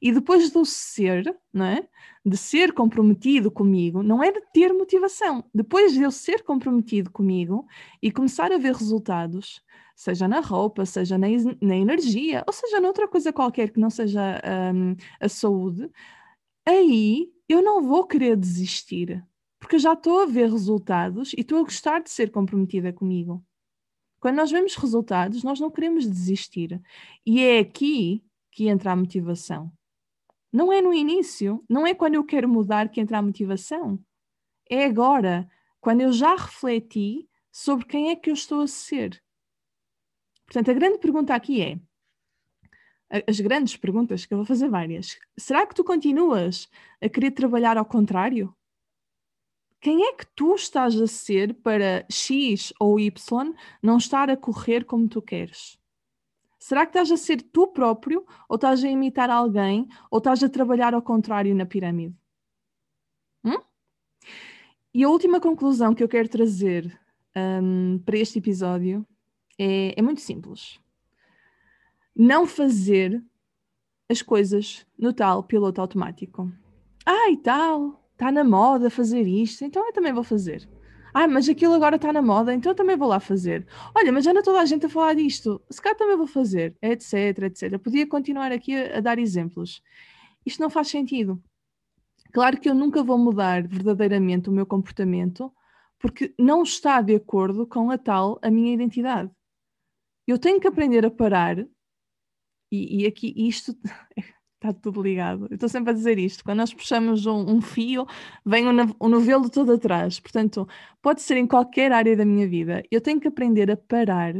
E 0.00 0.12
depois 0.12 0.50
do 0.50 0.64
ser, 0.64 1.36
não 1.52 1.66
é? 1.66 1.88
De 2.24 2.36
ser 2.36 2.72
comprometido 2.72 3.50
comigo, 3.50 4.02
não 4.02 4.22
é 4.22 4.30
de 4.32 4.40
ter 4.52 4.72
motivação. 4.72 5.44
Depois 5.54 5.92
de 5.92 6.02
eu 6.02 6.10
ser 6.10 6.42
comprometido 6.44 7.10
comigo 7.10 7.66
e 8.02 8.10
começar 8.10 8.52
a 8.52 8.58
ver 8.58 8.74
resultados, 8.74 9.62
seja 9.96 10.28
na 10.28 10.40
roupa, 10.40 10.86
seja 10.86 11.18
na, 11.18 11.26
na 11.60 11.76
energia, 11.76 12.44
ou 12.46 12.52
seja 12.52 12.80
noutra 12.80 13.08
coisa 13.08 13.32
qualquer 13.32 13.70
que 13.70 13.80
não 13.80 13.90
seja 13.90 14.40
um, 14.74 14.94
a 15.20 15.28
saúde, 15.28 15.90
aí 16.66 17.28
eu 17.48 17.62
não 17.62 17.82
vou 17.82 18.06
querer 18.06 18.36
desistir, 18.36 19.24
porque 19.58 19.78
já 19.78 19.94
estou 19.94 20.20
a 20.20 20.26
ver 20.26 20.50
resultados 20.50 21.32
e 21.32 21.40
estou 21.40 21.58
a 21.58 21.62
gostar 21.62 22.00
de 22.00 22.10
ser 22.10 22.30
comprometida 22.30 22.92
comigo. 22.92 23.44
Quando 24.20 24.36
nós 24.36 24.50
vemos 24.50 24.74
resultados, 24.76 25.42
nós 25.42 25.60
não 25.60 25.70
queremos 25.70 26.06
desistir. 26.06 26.80
E 27.24 27.40
é 27.40 27.60
aqui 27.60 28.22
que 28.50 28.68
entra 28.68 28.92
a 28.92 28.96
motivação. 28.96 29.72
Não 30.52 30.72
é 30.72 30.80
no 30.80 30.94
início, 30.94 31.64
não 31.68 31.86
é 31.86 31.94
quando 31.94 32.14
eu 32.14 32.24
quero 32.24 32.48
mudar 32.48 32.88
que 32.88 33.00
entra 33.00 33.18
a 33.18 33.22
motivação. 33.22 34.02
É 34.68 34.84
agora, 34.84 35.48
quando 35.80 36.00
eu 36.00 36.12
já 36.12 36.34
refleti 36.34 37.28
sobre 37.50 37.86
quem 37.86 38.10
é 38.10 38.16
que 38.16 38.30
eu 38.30 38.34
estou 38.34 38.62
a 38.62 38.66
ser. 38.66 39.22
Portanto, 40.46 40.70
a 40.70 40.74
grande 40.74 40.98
pergunta 40.98 41.34
aqui 41.34 41.60
é: 41.60 41.78
as 43.26 43.40
grandes 43.40 43.76
perguntas, 43.76 44.26
que 44.26 44.34
eu 44.34 44.38
vou 44.38 44.46
fazer 44.46 44.68
várias. 44.68 45.18
Será 45.38 45.66
que 45.66 45.74
tu 45.74 45.82
continuas 45.82 46.68
a 47.00 47.08
querer 47.08 47.30
trabalhar 47.30 47.76
ao 47.76 47.84
contrário? 47.84 48.54
Quem 49.80 50.04
é 50.04 50.12
que 50.12 50.26
tu 50.34 50.54
estás 50.54 51.00
a 51.00 51.06
ser 51.06 51.54
para 51.54 52.04
X 52.10 52.72
ou 52.80 52.98
Y 52.98 53.54
não 53.82 53.96
estar 53.96 54.28
a 54.28 54.36
correr 54.36 54.84
como 54.84 55.08
tu 55.08 55.22
queres? 55.22 55.77
Será 56.58 56.84
que 56.84 56.90
estás 56.90 57.10
a 57.12 57.16
ser 57.16 57.40
tu 57.40 57.68
próprio 57.68 58.26
ou 58.48 58.56
estás 58.56 58.82
a 58.82 58.88
imitar 58.88 59.30
alguém 59.30 59.88
ou 60.10 60.18
estás 60.18 60.42
a 60.42 60.48
trabalhar 60.48 60.92
ao 60.92 61.02
contrário 61.02 61.54
na 61.54 61.64
pirâmide? 61.64 62.16
Hum? 63.44 63.60
E 64.92 65.04
a 65.04 65.08
última 65.08 65.40
conclusão 65.40 65.94
que 65.94 66.02
eu 66.02 66.08
quero 66.08 66.28
trazer 66.28 66.98
um, 67.36 67.98
para 68.04 68.18
este 68.18 68.38
episódio 68.38 69.06
é, 69.58 69.98
é 69.98 70.02
muito 70.02 70.20
simples. 70.20 70.80
Não 72.14 72.46
fazer 72.46 73.22
as 74.08 74.22
coisas 74.22 74.84
no 74.98 75.12
tal 75.12 75.44
piloto 75.44 75.80
automático. 75.80 76.50
Ah, 77.06 77.30
e 77.30 77.36
tal, 77.36 78.04
está 78.12 78.32
na 78.32 78.42
moda 78.42 78.90
fazer 78.90 79.22
isto, 79.22 79.64
então 79.64 79.86
eu 79.86 79.92
também 79.92 80.12
vou 80.12 80.24
fazer. 80.24 80.68
Ah, 81.20 81.26
mas 81.26 81.48
aquilo 81.48 81.74
agora 81.74 81.96
está 81.96 82.12
na 82.12 82.22
moda, 82.22 82.54
então 82.54 82.70
eu 82.70 82.76
também 82.76 82.96
vou 82.96 83.08
lá 83.08 83.18
fazer. 83.18 83.66
Olha, 83.92 84.12
mas 84.12 84.24
anda 84.24 84.40
toda 84.40 84.60
a 84.60 84.64
gente 84.64 84.86
a 84.86 84.88
falar 84.88 85.14
disto, 85.16 85.60
se 85.68 85.82
cá 85.82 85.92
também 85.92 86.16
vou 86.16 86.28
fazer, 86.28 86.76
etc, 86.80 87.42
etc. 87.42 87.76
Podia 87.76 88.06
continuar 88.06 88.52
aqui 88.52 88.76
a, 88.76 88.98
a 88.98 89.00
dar 89.00 89.18
exemplos. 89.18 89.82
Isto 90.46 90.62
não 90.62 90.70
faz 90.70 90.86
sentido. 90.86 91.42
Claro 92.32 92.60
que 92.60 92.68
eu 92.68 92.74
nunca 92.74 93.02
vou 93.02 93.18
mudar 93.18 93.66
verdadeiramente 93.66 94.48
o 94.48 94.52
meu 94.52 94.64
comportamento, 94.64 95.52
porque 95.98 96.32
não 96.38 96.62
está 96.62 97.02
de 97.02 97.16
acordo 97.16 97.66
com 97.66 97.90
a 97.90 97.98
tal 97.98 98.38
a 98.40 98.48
minha 98.48 98.72
identidade. 98.72 99.28
Eu 100.24 100.38
tenho 100.38 100.60
que 100.60 100.68
aprender 100.68 101.04
a 101.04 101.10
parar, 101.10 101.58
e, 102.70 103.02
e 103.02 103.06
aqui 103.08 103.34
isto 103.36 103.76
está 104.58 104.72
tudo 104.72 105.00
ligado. 105.00 105.46
Eu 105.50 105.54
estou 105.54 105.68
sempre 105.68 105.90
a 105.90 105.94
dizer 105.94 106.18
isto. 106.18 106.44
Quando 106.44 106.58
nós 106.58 106.74
puxamos 106.74 107.26
um, 107.26 107.56
um 107.56 107.60
fio, 107.60 108.06
vem 108.44 108.66
o, 108.66 108.70
um 109.00 109.08
novelo 109.08 109.48
todo 109.48 109.72
atrás. 109.72 110.20
Portanto, 110.20 110.68
pode 111.00 111.22
ser 111.22 111.36
em 111.36 111.46
qualquer 111.46 111.92
área 111.92 112.16
da 112.16 112.24
minha 112.24 112.46
vida. 112.46 112.82
Eu 112.90 113.00
tenho 113.00 113.20
que 113.20 113.28
aprender 113.28 113.70
a 113.70 113.76
parar 113.76 114.34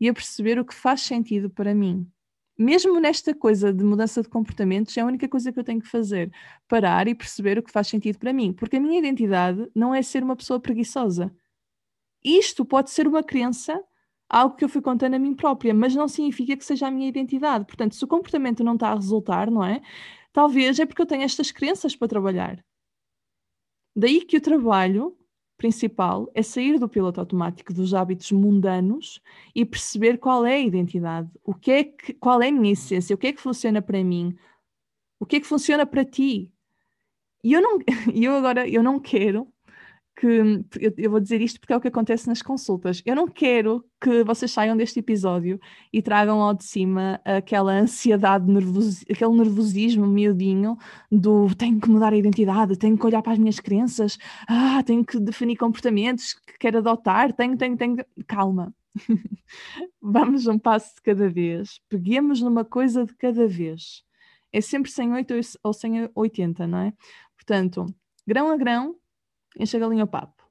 e 0.00 0.08
a 0.08 0.12
perceber 0.14 0.58
o 0.58 0.64
que 0.64 0.74
faz 0.74 1.02
sentido 1.02 1.48
para 1.48 1.74
mim. 1.74 2.06
Mesmo 2.58 3.00
nesta 3.00 3.34
coisa 3.34 3.72
de 3.72 3.82
mudança 3.82 4.20
de 4.22 4.28
comportamentos, 4.28 4.96
é 4.96 5.00
a 5.00 5.06
única 5.06 5.28
coisa 5.28 5.52
que 5.52 5.58
eu 5.58 5.64
tenho 5.64 5.80
que 5.80 5.88
fazer. 5.88 6.30
Parar 6.68 7.08
e 7.08 7.14
perceber 7.14 7.58
o 7.58 7.62
que 7.62 7.70
faz 7.70 7.86
sentido 7.88 8.18
para 8.18 8.32
mim. 8.32 8.52
Porque 8.52 8.76
a 8.76 8.80
minha 8.80 8.98
identidade 8.98 9.70
não 9.74 9.94
é 9.94 10.02
ser 10.02 10.22
uma 10.22 10.36
pessoa 10.36 10.60
preguiçosa. 10.60 11.34
Isto 12.22 12.64
pode 12.64 12.90
ser 12.90 13.06
uma 13.06 13.22
crença 13.22 13.82
algo 14.30 14.54
que 14.56 14.64
eu 14.64 14.68
fui 14.68 14.80
contando 14.80 15.14
a 15.14 15.18
mim 15.18 15.34
própria, 15.34 15.74
mas 15.74 15.94
não 15.94 16.06
significa 16.06 16.56
que 16.56 16.64
seja 16.64 16.86
a 16.86 16.90
minha 16.90 17.08
identidade. 17.08 17.64
Portanto, 17.64 17.96
se 17.96 18.04
o 18.04 18.08
comportamento 18.08 18.62
não 18.62 18.74
está 18.74 18.90
a 18.90 18.94
resultar, 18.94 19.50
não 19.50 19.64
é? 19.64 19.82
Talvez 20.32 20.78
é 20.78 20.86
porque 20.86 21.02
eu 21.02 21.06
tenho 21.06 21.22
estas 21.22 21.50
crenças 21.50 21.96
para 21.96 22.06
trabalhar. 22.06 22.64
Daí 23.96 24.24
que 24.24 24.36
o 24.36 24.40
trabalho 24.40 25.16
principal 25.56 26.30
é 26.34 26.42
sair 26.42 26.78
do 26.78 26.88
piloto 26.88 27.20
automático 27.20 27.74
dos 27.74 27.92
hábitos 27.92 28.30
mundanos 28.32 29.20
e 29.54 29.64
perceber 29.64 30.16
qual 30.16 30.46
é 30.46 30.54
a 30.54 30.60
identidade, 30.60 31.28
o 31.44 31.52
que 31.52 31.70
é 31.70 31.84
que, 31.84 32.14
qual 32.14 32.40
é 32.40 32.48
a 32.48 32.52
minha 32.52 32.72
essência, 32.72 33.14
o 33.14 33.18
que 33.18 33.26
é 33.26 33.32
que 33.32 33.40
funciona 33.40 33.82
para 33.82 34.02
mim, 34.02 34.34
o 35.18 35.26
que 35.26 35.36
é 35.36 35.40
que 35.40 35.46
funciona 35.46 35.84
para 35.84 36.04
ti. 36.04 36.50
E 37.42 37.52
eu 37.52 37.60
não, 37.60 37.78
eu 38.14 38.36
agora 38.36 38.68
eu 38.68 38.82
não 38.82 39.00
quero 39.00 39.52
que 40.16 40.26
eu, 40.26 40.92
eu, 40.96 41.10
vou 41.10 41.20
dizer 41.20 41.40
isto 41.40 41.58
porque 41.58 41.72
é 41.72 41.76
o 41.76 41.80
que 41.80 41.88
acontece 41.88 42.28
nas 42.28 42.42
consultas. 42.42 43.02
Eu 43.06 43.16
não 43.16 43.26
quero 43.26 43.84
que 44.00 44.22
vocês 44.24 44.50
saiam 44.50 44.76
deste 44.76 44.98
episódio 44.98 45.58
e 45.92 46.02
tragam 46.02 46.40
ao 46.42 46.54
de 46.54 46.64
cima 46.64 47.20
aquela 47.24 47.72
ansiedade, 47.72 48.50
nervos, 48.50 49.02
aquele 49.10 49.36
nervosismo 49.36 50.06
miudinho 50.06 50.76
do 51.10 51.54
tenho 51.54 51.80
que 51.80 51.88
mudar 51.88 52.12
a 52.12 52.16
identidade, 52.16 52.76
tenho 52.76 52.98
que 52.98 53.06
olhar 53.06 53.22
para 53.22 53.32
as 53.32 53.38
minhas 53.38 53.60
crenças, 53.60 54.18
ah, 54.46 54.82
tenho 54.84 55.04
que 55.04 55.18
definir 55.18 55.56
comportamentos 55.56 56.34
que 56.34 56.58
quero 56.58 56.78
adotar, 56.78 57.32
tenho, 57.32 57.56
tenho, 57.56 57.76
tenho. 57.76 57.96
Calma. 58.26 58.74
Vamos 60.02 60.46
um 60.46 60.58
passo 60.58 60.94
de 60.96 61.02
cada 61.02 61.28
vez. 61.28 61.80
Peguemos 61.88 62.40
numa 62.40 62.64
coisa 62.64 63.04
de 63.06 63.14
cada 63.16 63.46
vez. 63.46 64.02
É 64.52 64.60
sempre 64.60 64.90
108 64.90 65.34
ou 65.62 65.72
180, 65.72 66.66
não 66.66 66.78
é? 66.78 66.92
Portanto, 67.36 67.86
grão 68.26 68.50
a 68.50 68.56
grão, 68.56 68.96
enche 69.58 69.76
a 69.76 70.06
papo. 70.06 70.42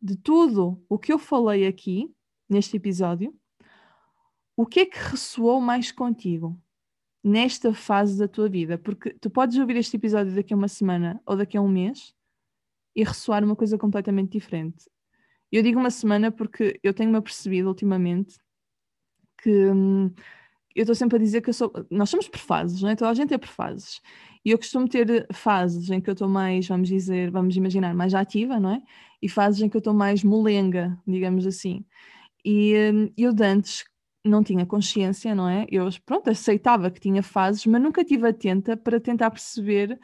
De 0.00 0.16
tudo 0.16 0.82
o 0.88 0.98
que 0.98 1.12
eu 1.12 1.18
falei 1.18 1.66
aqui, 1.66 2.14
neste 2.48 2.76
episódio, 2.76 3.34
o 4.56 4.66
que 4.66 4.80
é 4.80 4.86
que 4.86 4.98
ressoou 4.98 5.60
mais 5.60 5.92
contigo 5.92 6.60
nesta 7.22 7.74
fase 7.74 8.18
da 8.18 8.28
tua 8.28 8.48
vida? 8.48 8.78
Porque 8.78 9.14
tu 9.14 9.30
podes 9.30 9.58
ouvir 9.58 9.76
este 9.76 9.96
episódio 9.96 10.34
daqui 10.34 10.52
a 10.52 10.56
uma 10.56 10.68
semana 10.68 11.20
ou 11.26 11.36
daqui 11.36 11.56
a 11.56 11.60
um 11.60 11.68
mês 11.68 12.14
e 12.94 13.04
ressoar 13.04 13.44
uma 13.44 13.54
coisa 13.54 13.78
completamente 13.78 14.32
diferente. 14.32 14.90
Eu 15.50 15.62
digo 15.62 15.78
uma 15.78 15.90
semana 15.90 16.30
porque 16.30 16.78
eu 16.82 16.92
tenho-me 16.92 17.16
apercebido 17.16 17.68
ultimamente 17.68 18.36
que 19.42 19.70
hum, 19.70 20.12
eu 20.78 20.82
estou 20.82 20.94
sempre 20.94 21.16
a 21.16 21.20
dizer 21.20 21.40
que 21.40 21.50
eu 21.50 21.54
sou. 21.54 21.72
Nós 21.90 22.08
somos 22.08 22.28
por 22.28 22.38
fases, 22.38 22.80
não 22.80 22.88
é? 22.90 22.96
Toda 22.96 23.10
a 23.10 23.14
gente 23.14 23.34
é 23.34 23.38
por 23.38 23.48
fases. 23.48 24.00
E 24.44 24.50
eu 24.50 24.58
costumo 24.58 24.88
ter 24.88 25.26
fases 25.32 25.90
em 25.90 26.00
que 26.00 26.08
eu 26.08 26.12
estou 26.12 26.28
mais, 26.28 26.68
vamos 26.68 26.88
dizer, 26.88 27.30
vamos 27.30 27.56
imaginar, 27.56 27.94
mais 27.94 28.14
ativa, 28.14 28.60
não 28.60 28.70
é? 28.74 28.82
E 29.20 29.28
fases 29.28 29.60
em 29.60 29.68
que 29.68 29.76
eu 29.76 29.80
estou 29.80 29.92
mais 29.92 30.22
molenga, 30.22 30.96
digamos 31.06 31.46
assim. 31.46 31.84
E 32.44 32.74
hum, 32.94 33.12
eu 33.16 33.32
de 33.32 33.44
antes 33.44 33.84
não 34.24 34.42
tinha 34.44 34.64
consciência, 34.64 35.34
não 35.34 35.48
é? 35.48 35.66
Eu, 35.70 35.88
pronto, 36.06 36.30
aceitava 36.30 36.90
que 36.90 37.00
tinha 37.00 37.22
fases, 37.22 37.66
mas 37.66 37.82
nunca 37.82 38.02
estive 38.02 38.28
atenta 38.28 38.76
para 38.76 39.00
tentar 39.00 39.30
perceber 39.30 39.98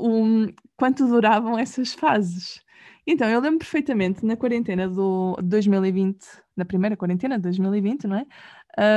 um, 0.00 0.46
quanto 0.76 1.06
duravam 1.06 1.58
essas 1.58 1.92
fases. 1.92 2.62
Então, 3.06 3.28
eu 3.28 3.40
lembro 3.40 3.58
perfeitamente 3.58 4.24
na 4.24 4.36
quarentena 4.36 4.88
do 4.88 5.36
2020, 5.42 6.24
na 6.56 6.64
primeira 6.64 6.96
quarentena 6.96 7.36
de 7.36 7.42
2020, 7.42 8.06
não 8.06 8.16
é? 8.16 8.26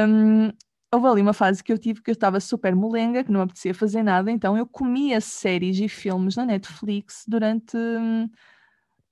Um, 0.08 0.52
houve 0.91 1.08
ali 1.08 1.21
uma 1.21 1.34
fase 1.34 1.63
que 1.63 1.71
eu 1.71 1.77
tive 1.77 2.01
que 2.01 2.12
eu 2.12 2.13
estava 2.13 2.39
super 2.39 2.75
molenga, 2.75 3.23
que 3.23 3.32
não 3.32 3.41
apetecia 3.41 3.73
fazer 3.73 4.04
nada, 4.04 4.30
então 4.30 4.58
eu 4.58 4.65
comia 4.65 5.21
séries 5.21 5.80
e 5.80 5.88
filmes 5.88 6.36
na 6.36 6.45
Netflix 6.45 7.23
durante. 7.27 7.77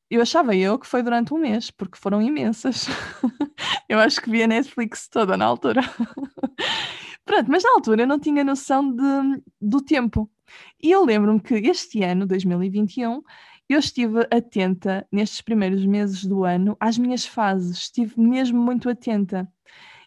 Eu 0.09 0.21
achava 0.21 0.55
eu 0.55 0.77
que 0.77 0.87
foi 0.87 1.03
durante 1.03 1.33
um 1.33 1.37
mês, 1.37 1.71
porque 1.71 1.97
foram 1.97 2.21
imensas. 2.21 2.87
eu 3.87 3.99
acho 3.99 4.19
que 4.21 4.29
vi 4.29 4.43
a 4.43 4.47
Netflix 4.47 5.07
toda 5.07 5.37
na 5.37 5.45
altura. 5.45 5.81
Pronto, 7.23 7.51
mas 7.51 7.63
na 7.63 7.71
altura 7.73 8.03
eu 8.03 8.07
não 8.07 8.19
tinha 8.19 8.43
noção 8.43 8.91
de, 8.91 9.43
do 9.61 9.81
tempo. 9.81 10.29
E 10.81 10.89
eu 10.89 11.05
lembro-me 11.05 11.39
que 11.39 11.53
este 11.53 12.03
ano, 12.03 12.25
2021, 12.25 13.21
eu 13.69 13.79
estive 13.79 14.21
atenta 14.31 15.07
nestes 15.11 15.41
primeiros 15.41 15.85
meses 15.85 16.25
do 16.25 16.43
ano 16.43 16.75
às 16.79 16.97
minhas 16.97 17.23
fases, 17.25 17.77
estive 17.77 18.19
mesmo 18.19 18.59
muito 18.59 18.89
atenta. 18.89 19.47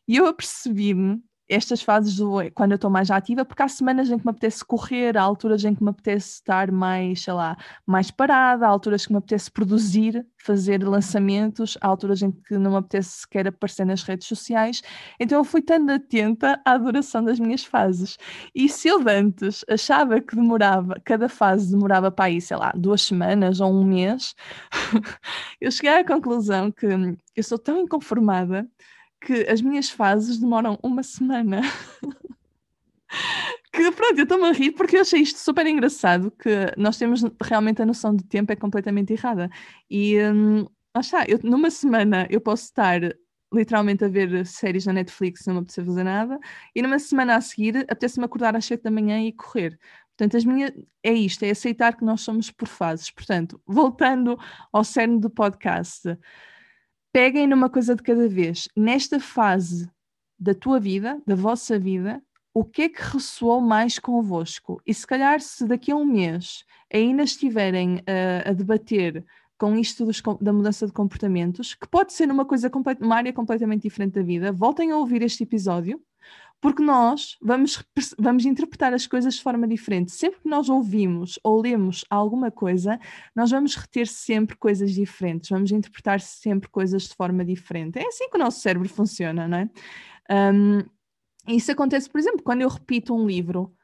E 0.09 0.17
eu 0.17 0.27
apercebi-me 0.27 1.23
estas 1.53 1.83
fases 1.83 2.17
do, 2.17 2.39
quando 2.55 2.73
eu 2.73 2.77
estou 2.77 2.91
mais 2.91 3.11
ativa, 3.11 3.45
porque 3.45 3.63
há 3.63 3.69
semanas 3.69 4.11
em 4.11 4.19
que 4.19 4.25
me 4.25 4.31
apetece 4.31 4.65
correr, 4.65 5.17
há 5.19 5.23
alturas 5.23 5.65
em 5.65 5.75
que 5.75 5.83
me 5.83 5.91
apetece 5.91 6.35
estar 6.35 6.73
mais, 6.73 7.23
sei 7.23 7.33
lá, 7.35 7.57
mais 7.87 8.11
parada, 8.11 8.67
há 8.67 8.69
alturas 8.69 9.05
que 9.07 9.13
me 9.13 9.19
apetece 9.19 9.51
produzir, 9.51 10.27
fazer 10.39 10.83
lançamentos, 10.83 11.77
há 11.81 11.89
alturas 11.89 12.23
em 12.23 12.31
que 12.31 12.57
não 12.57 12.73
me 12.73 12.77
apetece 12.79 13.21
sequer 13.21 13.49
aparecer 13.49 13.85
nas 13.85 14.03
redes 14.03 14.27
sociais. 14.27 14.83
Então 15.21 15.39
eu 15.39 15.45
fui 15.45 15.61
tão 15.61 15.89
atenta 15.91 16.61
à 16.65 16.79
duração 16.79 17.23
das 17.23 17.39
minhas 17.39 17.65
fases. 17.65 18.17
E 18.55 18.69
se 18.69 18.89
eu 18.89 19.03
antes 19.07 19.65
achava 19.69 20.21
que 20.21 20.35
demorava, 20.35 21.01
cada 21.05 21.29
fase 21.29 21.71
demorava 21.71 22.11
para 22.11 22.27
aí, 22.27 22.41
sei 22.41 22.57
lá, 22.57 22.73
duas 22.75 23.03
semanas 23.03 23.61
ou 23.61 23.73
um 23.73 23.85
mês, 23.85 24.35
eu 25.61 25.71
cheguei 25.71 25.91
à 25.91 26.05
conclusão 26.05 26.71
que 26.71 26.87
eu 27.37 27.45
sou 27.45 27.59
tão 27.59 27.81
inconformada 27.81 28.67
que 29.25 29.49
as 29.49 29.63
minhas 29.63 29.91
fases 29.91 30.39
demoram 30.39 30.79
uma 30.83 31.03
semana. 31.03 31.61
que 33.73 33.91
pronto, 33.93 34.19
eu 34.19 34.25
estou-me 34.25 34.49
a 34.49 34.53
rir 34.53 34.73
porque 34.73 34.97
eu 34.97 35.01
achei 35.01 35.21
isto 35.21 35.39
super 35.39 35.67
engraçado, 35.67 36.31
que 36.31 36.51
nós 36.77 36.97
temos 36.99 37.23
realmente 37.43 37.81
a 37.81 37.87
noção 37.87 38.15
de 38.15 38.25
tempo 38.25 38.53
é 38.53 38.57
completamente 38.57 39.13
errada. 39.13 39.51
E 39.91 40.19
hum, 40.21 40.67
está, 40.99 41.25
eu, 41.27 41.39
numa 41.43 41.71
semana 41.71 42.27
eu 42.31 42.41
posso 42.41 42.65
estar 42.65 43.01
literalmente 43.53 44.05
a 44.05 44.09
ver 44.09 44.47
séries 44.47 44.87
na 44.87 44.95
Netflix 44.95 45.45
não 45.47 45.55
me 45.55 45.61
apetece 45.61 45.85
fazer 45.85 46.05
nada, 46.05 46.39
e 46.75 46.81
numa 46.81 46.99
semana 46.99 47.37
a 47.37 47.41
seguir 47.41 47.79
apetece-me 47.81 48.25
acordar 48.25 48.57
às 48.57 48.65
7 48.65 48.83
da 48.83 48.91
manhã 48.91 49.21
e 49.21 49.33
correr. 49.33 49.79
Portanto, 50.17 50.37
as 50.37 50.45
minhas, 50.45 50.73
é 51.03 51.13
isto, 51.13 51.43
é 51.43 51.51
aceitar 51.51 51.97
que 51.97 52.05
nós 52.05 52.21
somos 52.21 52.51
por 52.51 52.69
fases. 52.69 53.11
Portanto, 53.11 53.61
voltando 53.67 54.39
ao 54.73 54.85
cerne 54.85 55.19
do 55.19 55.31
podcast, 55.31 56.17
peguem 57.13 57.47
numa 57.47 57.69
coisa 57.69 57.95
de 57.95 58.03
cada 58.03 58.29
vez. 58.29 58.69
Nesta 58.77 59.21
fase 59.21 59.91
da 60.39 60.55
tua 60.55 60.81
vida, 60.81 61.21
da 61.27 61.35
vossa 61.35 61.79
vida, 61.79 62.23
o 62.55 62.65
que 62.65 62.83
é 62.83 62.89
que 62.89 63.03
ressoou 63.03 63.61
mais 63.61 63.99
convosco? 63.99 64.81
E 64.87 64.93
se 64.93 65.07
calhar, 65.07 65.41
se 65.41 65.67
daqui 65.67 65.93
a 65.93 65.97
um 65.97 66.05
mês 66.05 66.65
ainda 66.93 67.23
estiverem 67.23 67.97
uh, 67.99 68.51
a 68.51 68.53
debater 68.53 69.25
com 69.59 69.77
isto 69.77 70.05
dos, 70.05 70.21
da 70.41 70.53
mudança 70.53 70.87
de 70.87 70.93
comportamentos, 70.93 71.75
que 71.75 71.87
pode 71.87 72.13
ser 72.13 72.29
uma 72.31 72.45
coisa 72.45 72.71
uma 73.01 73.17
área 73.17 73.33
completamente 73.33 73.83
diferente 73.83 74.15
da 74.15 74.23
vida, 74.23 74.51
voltem 74.51 74.91
a 74.91 74.97
ouvir 74.97 75.23
este 75.23 75.45
episódio 75.45 76.03
porque 76.63 76.81
nós 76.81 77.37
vamos, 77.43 77.85
vamos 78.17 78.47
interpretar 78.47 78.95
as 78.95 79.05
coisas 79.05 79.35
de 79.35 79.43
forma 79.43 79.67
diferente. 79.67 80.13
Sempre 80.13 80.41
que 80.43 80.49
nós 80.49 80.69
ouvimos 80.69 81.37
ou 81.43 81.61
lemos 81.61 82.05
alguma 82.09 82.53
coisa, 82.53 83.01
nós 83.35 83.51
vamos 83.51 83.75
reter 83.75 84.07
sempre 84.07 84.57
coisas 84.57 84.93
diferentes, 84.93 85.51
vamos 85.51 85.73
interpretar 85.73 86.21
sempre 86.21 86.69
coisas 86.69 87.03
de 87.09 87.15
forma 87.17 87.45
diferente. 87.45 87.99
É 87.99 88.07
assim 88.07 88.31
que 88.31 88.37
o 88.37 88.39
nosso 88.39 88.61
cérebro 88.61 88.89
funciona, 88.89 89.49
não 89.49 89.59
é? 89.59 89.71
Um, 90.31 90.85
isso 91.49 91.73
acontece, 91.73 92.09
por 92.09 92.21
exemplo, 92.21 92.45
quando 92.45 92.63
eu 92.63 92.69
repito 92.69 93.13
um 93.13 93.27
livro. 93.27 93.75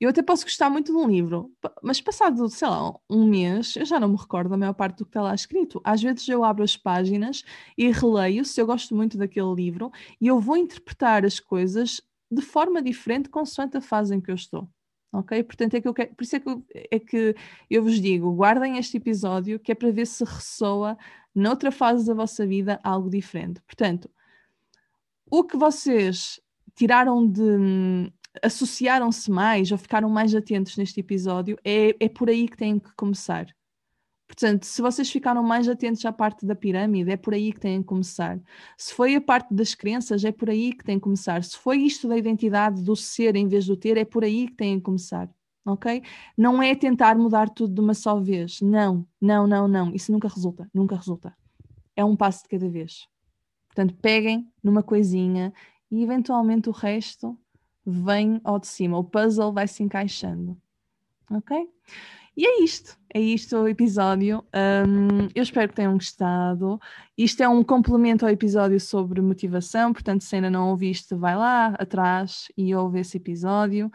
Eu 0.00 0.10
até 0.10 0.22
posso 0.22 0.44
gostar 0.44 0.70
muito 0.70 0.92
de 0.92 0.96
um 0.96 1.08
livro, 1.08 1.50
mas 1.82 2.00
passado, 2.00 2.48
sei 2.48 2.68
lá, 2.68 2.94
um 3.10 3.26
mês, 3.26 3.74
eu 3.74 3.84
já 3.84 3.98
não 3.98 4.10
me 4.10 4.16
recordo 4.16 4.50
da 4.50 4.56
maior 4.56 4.74
parte 4.74 4.98
do 4.98 5.04
que 5.04 5.10
está 5.10 5.22
lá 5.22 5.34
escrito. 5.34 5.80
Às 5.82 6.00
vezes 6.00 6.28
eu 6.28 6.44
abro 6.44 6.62
as 6.62 6.76
páginas 6.76 7.42
e 7.76 7.90
releio, 7.90 8.44
se 8.44 8.60
eu 8.60 8.66
gosto 8.66 8.94
muito 8.94 9.18
daquele 9.18 9.52
livro, 9.52 9.90
e 10.20 10.28
eu 10.28 10.38
vou 10.38 10.56
interpretar 10.56 11.24
as 11.24 11.40
coisas 11.40 12.00
de 12.30 12.42
forma 12.42 12.82
diferente 12.82 13.28
consoante 13.28 13.76
a 13.76 13.80
fase 13.80 14.14
em 14.14 14.20
que 14.20 14.30
eu 14.30 14.34
estou. 14.34 14.68
Ok? 15.12 15.42
Portanto, 15.42 15.74
é 15.74 15.80
que 15.80 15.88
eu 15.88 15.94
quero, 15.94 16.14
por 16.14 16.22
isso 16.22 16.36
é 16.36 16.40
que, 16.40 16.48
eu, 16.48 16.64
é 16.90 16.98
que 16.98 17.34
eu 17.70 17.82
vos 17.82 18.00
digo: 18.00 18.30
guardem 18.34 18.76
este 18.76 18.98
episódio, 18.98 19.58
que 19.58 19.72
é 19.72 19.74
para 19.74 19.90
ver 19.90 20.06
se 20.06 20.22
ressoa 20.22 20.98
noutra 21.34 21.70
fase 21.70 22.06
da 22.06 22.14
vossa 22.14 22.46
vida 22.46 22.78
algo 22.82 23.08
diferente. 23.08 23.60
Portanto, 23.62 24.10
o 25.30 25.44
que 25.44 25.56
vocês 25.56 26.40
tiraram 26.74 27.26
de. 27.26 28.12
associaram-se 28.42 29.30
mais 29.30 29.72
ou 29.72 29.78
ficaram 29.78 30.10
mais 30.10 30.34
atentos 30.34 30.76
neste 30.76 31.00
episódio, 31.00 31.58
é, 31.64 31.96
é 31.98 32.08
por 32.08 32.28
aí 32.28 32.46
que 32.46 32.56
têm 32.56 32.78
que 32.78 32.92
começar. 32.94 33.46
Portanto, 34.28 34.64
se 34.64 34.82
vocês 34.82 35.10
ficaram 35.10 35.42
mais 35.42 35.66
atentos 35.68 36.04
à 36.04 36.12
parte 36.12 36.44
da 36.44 36.54
pirâmide, 36.54 37.10
é 37.10 37.16
por 37.16 37.32
aí 37.32 37.50
que 37.50 37.58
têm 37.58 37.80
que 37.80 37.88
começar. 37.88 38.38
Se 38.76 38.92
foi 38.92 39.14
a 39.14 39.20
parte 39.20 39.52
das 39.52 39.74
crenças, 39.74 40.22
é 40.22 40.30
por 40.30 40.50
aí 40.50 40.74
que 40.74 40.84
têm 40.84 40.98
que 40.98 41.02
começar. 41.04 41.42
Se 41.42 41.56
foi 41.56 41.78
isto 41.78 42.06
da 42.06 42.16
identidade, 42.16 42.82
do 42.82 42.94
ser 42.94 43.34
em 43.36 43.48
vez 43.48 43.64
do 43.64 43.74
ter, 43.74 43.96
é 43.96 44.04
por 44.04 44.22
aí 44.22 44.46
que 44.46 44.54
têm 44.54 44.76
que 44.76 44.84
começar. 44.84 45.30
Ok? 45.64 46.02
Não 46.36 46.62
é 46.62 46.74
tentar 46.74 47.16
mudar 47.16 47.48
tudo 47.48 47.74
de 47.74 47.80
uma 47.80 47.94
só 47.94 48.20
vez. 48.20 48.60
Não, 48.60 49.06
não, 49.20 49.46
não, 49.46 49.66
não. 49.66 49.94
Isso 49.94 50.12
nunca 50.12 50.28
resulta. 50.28 50.70
Nunca 50.74 50.94
resulta. 50.94 51.34
É 51.96 52.04
um 52.04 52.14
passo 52.14 52.42
de 52.42 52.50
cada 52.50 52.68
vez. 52.68 53.08
Portanto, 53.68 53.94
peguem 54.00 54.46
numa 54.62 54.82
coisinha 54.82 55.52
e 55.90 56.02
eventualmente 56.02 56.68
o 56.68 56.72
resto 56.72 57.36
vem 57.84 58.40
ao 58.44 58.58
de 58.58 58.66
cima. 58.66 58.98
O 58.98 59.04
puzzle 59.04 59.52
vai 59.52 59.66
se 59.66 59.82
encaixando. 59.82 60.56
Ok? 61.30 61.68
E 62.38 62.46
é 62.46 62.62
isto, 62.62 62.96
é 63.12 63.20
isto 63.20 63.56
o 63.56 63.66
episódio. 63.66 64.44
Um, 64.54 65.26
eu 65.34 65.42
espero 65.42 65.68
que 65.68 65.74
tenham 65.74 65.94
gostado. 65.94 66.78
Isto 67.16 67.42
é 67.42 67.48
um 67.48 67.64
complemento 67.64 68.24
ao 68.24 68.30
episódio 68.30 68.78
sobre 68.78 69.20
motivação, 69.20 69.92
portanto, 69.92 70.22
se 70.22 70.36
ainda 70.36 70.48
não 70.48 70.68
ouviste, 70.70 71.16
vai 71.16 71.34
lá 71.34 71.74
atrás 71.80 72.46
e 72.56 72.72
ouve 72.76 73.00
esse 73.00 73.16
episódio. 73.16 73.90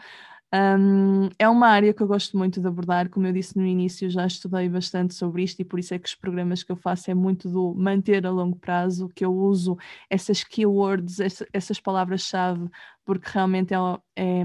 Um, 0.54 1.30
é 1.38 1.48
uma 1.48 1.68
área 1.68 1.94
que 1.94 2.02
eu 2.02 2.06
gosto 2.06 2.36
muito 2.36 2.60
de 2.60 2.68
abordar, 2.68 3.08
como 3.08 3.26
eu 3.26 3.32
disse 3.32 3.56
no 3.56 3.64
início, 3.64 4.10
já 4.10 4.26
estudei 4.26 4.68
bastante 4.68 5.14
sobre 5.14 5.42
isto 5.42 5.60
e 5.60 5.64
por 5.64 5.78
isso 5.78 5.94
é 5.94 5.98
que 5.98 6.06
os 6.06 6.14
programas 6.14 6.62
que 6.62 6.70
eu 6.70 6.76
faço 6.76 7.10
é 7.10 7.14
muito 7.14 7.48
do 7.48 7.74
manter 7.74 8.26
a 8.26 8.30
longo 8.30 8.58
prazo, 8.58 9.08
que 9.08 9.24
eu 9.24 9.34
uso 9.34 9.78
essas 10.10 10.44
keywords, 10.44 11.18
essa, 11.18 11.46
essas 11.50 11.80
palavras-chave, 11.80 12.68
porque 13.06 13.26
realmente 13.32 13.72
é, 13.72 13.78
é, 14.16 14.44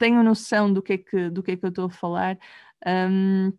tenho 0.00 0.22
noção 0.22 0.72
do 0.72 0.82
que 0.82 0.94
é 0.94 0.98
que, 0.98 1.28
do 1.28 1.42
que, 1.42 1.52
é 1.52 1.56
que 1.56 1.64
eu 1.66 1.68
estou 1.68 1.84
a 1.84 1.90
falar. 1.90 2.38
Um, 2.86 3.52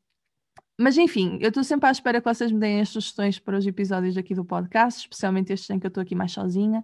mas 0.81 0.97
enfim, 0.97 1.38
eu 1.41 1.49
estou 1.49 1.63
sempre 1.63 1.88
à 1.88 1.91
espera 1.91 2.19
que 2.19 2.27
vocês 2.34 2.51
me 2.51 2.60
deem 2.60 2.81
as 2.81 2.89
sugestões 2.89 3.38
para 3.38 3.57
os 3.57 3.67
episódios 3.67 4.17
aqui 4.17 4.34
do 4.34 4.43
podcast, 4.43 5.01
especialmente 5.01 5.53
estes 5.53 5.69
em 5.69 5.79
que 5.79 5.86
eu 5.86 5.89
estou 5.89 6.01
aqui 6.01 6.15
mais 6.15 6.31
sozinha. 6.31 6.84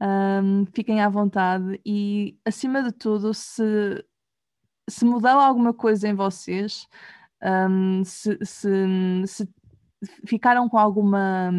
Um, 0.00 0.64
fiquem 0.72 1.02
à 1.02 1.08
vontade 1.08 1.78
e, 1.84 2.38
acima 2.44 2.82
de 2.82 2.90
tudo, 2.92 3.34
se, 3.34 4.02
se 4.88 5.04
mudar 5.04 5.34
alguma 5.34 5.74
coisa 5.74 6.08
em 6.08 6.14
vocês, 6.14 6.86
um, 7.42 8.02
se, 8.04 8.38
se, 8.42 8.68
se, 9.26 9.48
ficaram 10.26 10.68
com 10.68 10.78
alguma, 10.78 11.52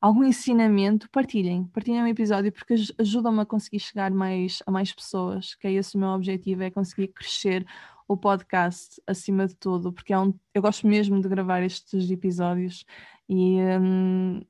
algum 0.00 0.24
ensinamento, 0.24 1.08
partilhem. 1.10 1.64
Partilhem 1.66 2.02
o 2.02 2.08
episódio 2.08 2.52
porque 2.52 2.74
ajudam-me 2.98 3.40
a 3.40 3.46
conseguir 3.46 3.80
chegar 3.80 4.10
mais, 4.10 4.62
a 4.66 4.70
mais 4.72 4.92
pessoas, 4.92 5.54
que 5.54 5.68
é 5.68 5.72
esse 5.72 5.96
o 5.96 6.00
meu 6.00 6.10
objetivo, 6.10 6.64
é 6.64 6.70
conseguir 6.70 7.08
crescer 7.08 7.64
o 8.08 8.16
podcast 8.16 9.00
acima 9.06 9.46
de 9.46 9.54
tudo, 9.54 9.92
porque 9.92 10.12
é 10.12 10.18
um, 10.18 10.34
eu 10.54 10.62
gosto 10.62 10.86
mesmo 10.86 11.20
de 11.20 11.28
gravar 11.28 11.62
estes 11.62 12.10
episódios 12.10 12.84
e 13.28 13.58
um, 13.80 14.40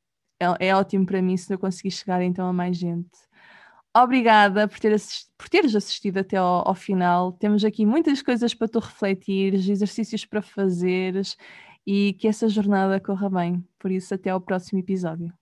é, 0.40 0.68
é, 0.68 0.74
ótimo 0.74 1.04
para 1.04 1.20
mim 1.20 1.36
se 1.36 1.52
eu 1.52 1.58
conseguir 1.58 1.90
chegar 1.90 2.22
então 2.22 2.46
a 2.48 2.52
mais 2.52 2.76
gente. 2.76 3.10
Obrigada 3.96 4.68
por, 4.68 4.78
ter 4.78 4.94
por 5.36 5.48
teres 5.48 5.74
assistido 5.74 6.18
até 6.18 6.36
ao, 6.36 6.68
ao 6.68 6.74
final. 6.74 7.32
Temos 7.32 7.64
aqui 7.64 7.84
muitas 7.84 8.22
coisas 8.22 8.54
para 8.54 8.68
tu 8.68 8.78
refletires, 8.78 9.68
exercícios 9.68 10.24
para 10.24 10.40
fazeres 10.42 11.36
e 11.86 12.12
que 12.14 12.28
essa 12.28 12.48
jornada 12.48 13.00
corra 13.00 13.28
bem. 13.30 13.64
Por 13.78 13.90
isso, 13.90 14.14
até 14.14 14.30
ao 14.30 14.40
próximo 14.40 14.78
episódio. 14.78 15.37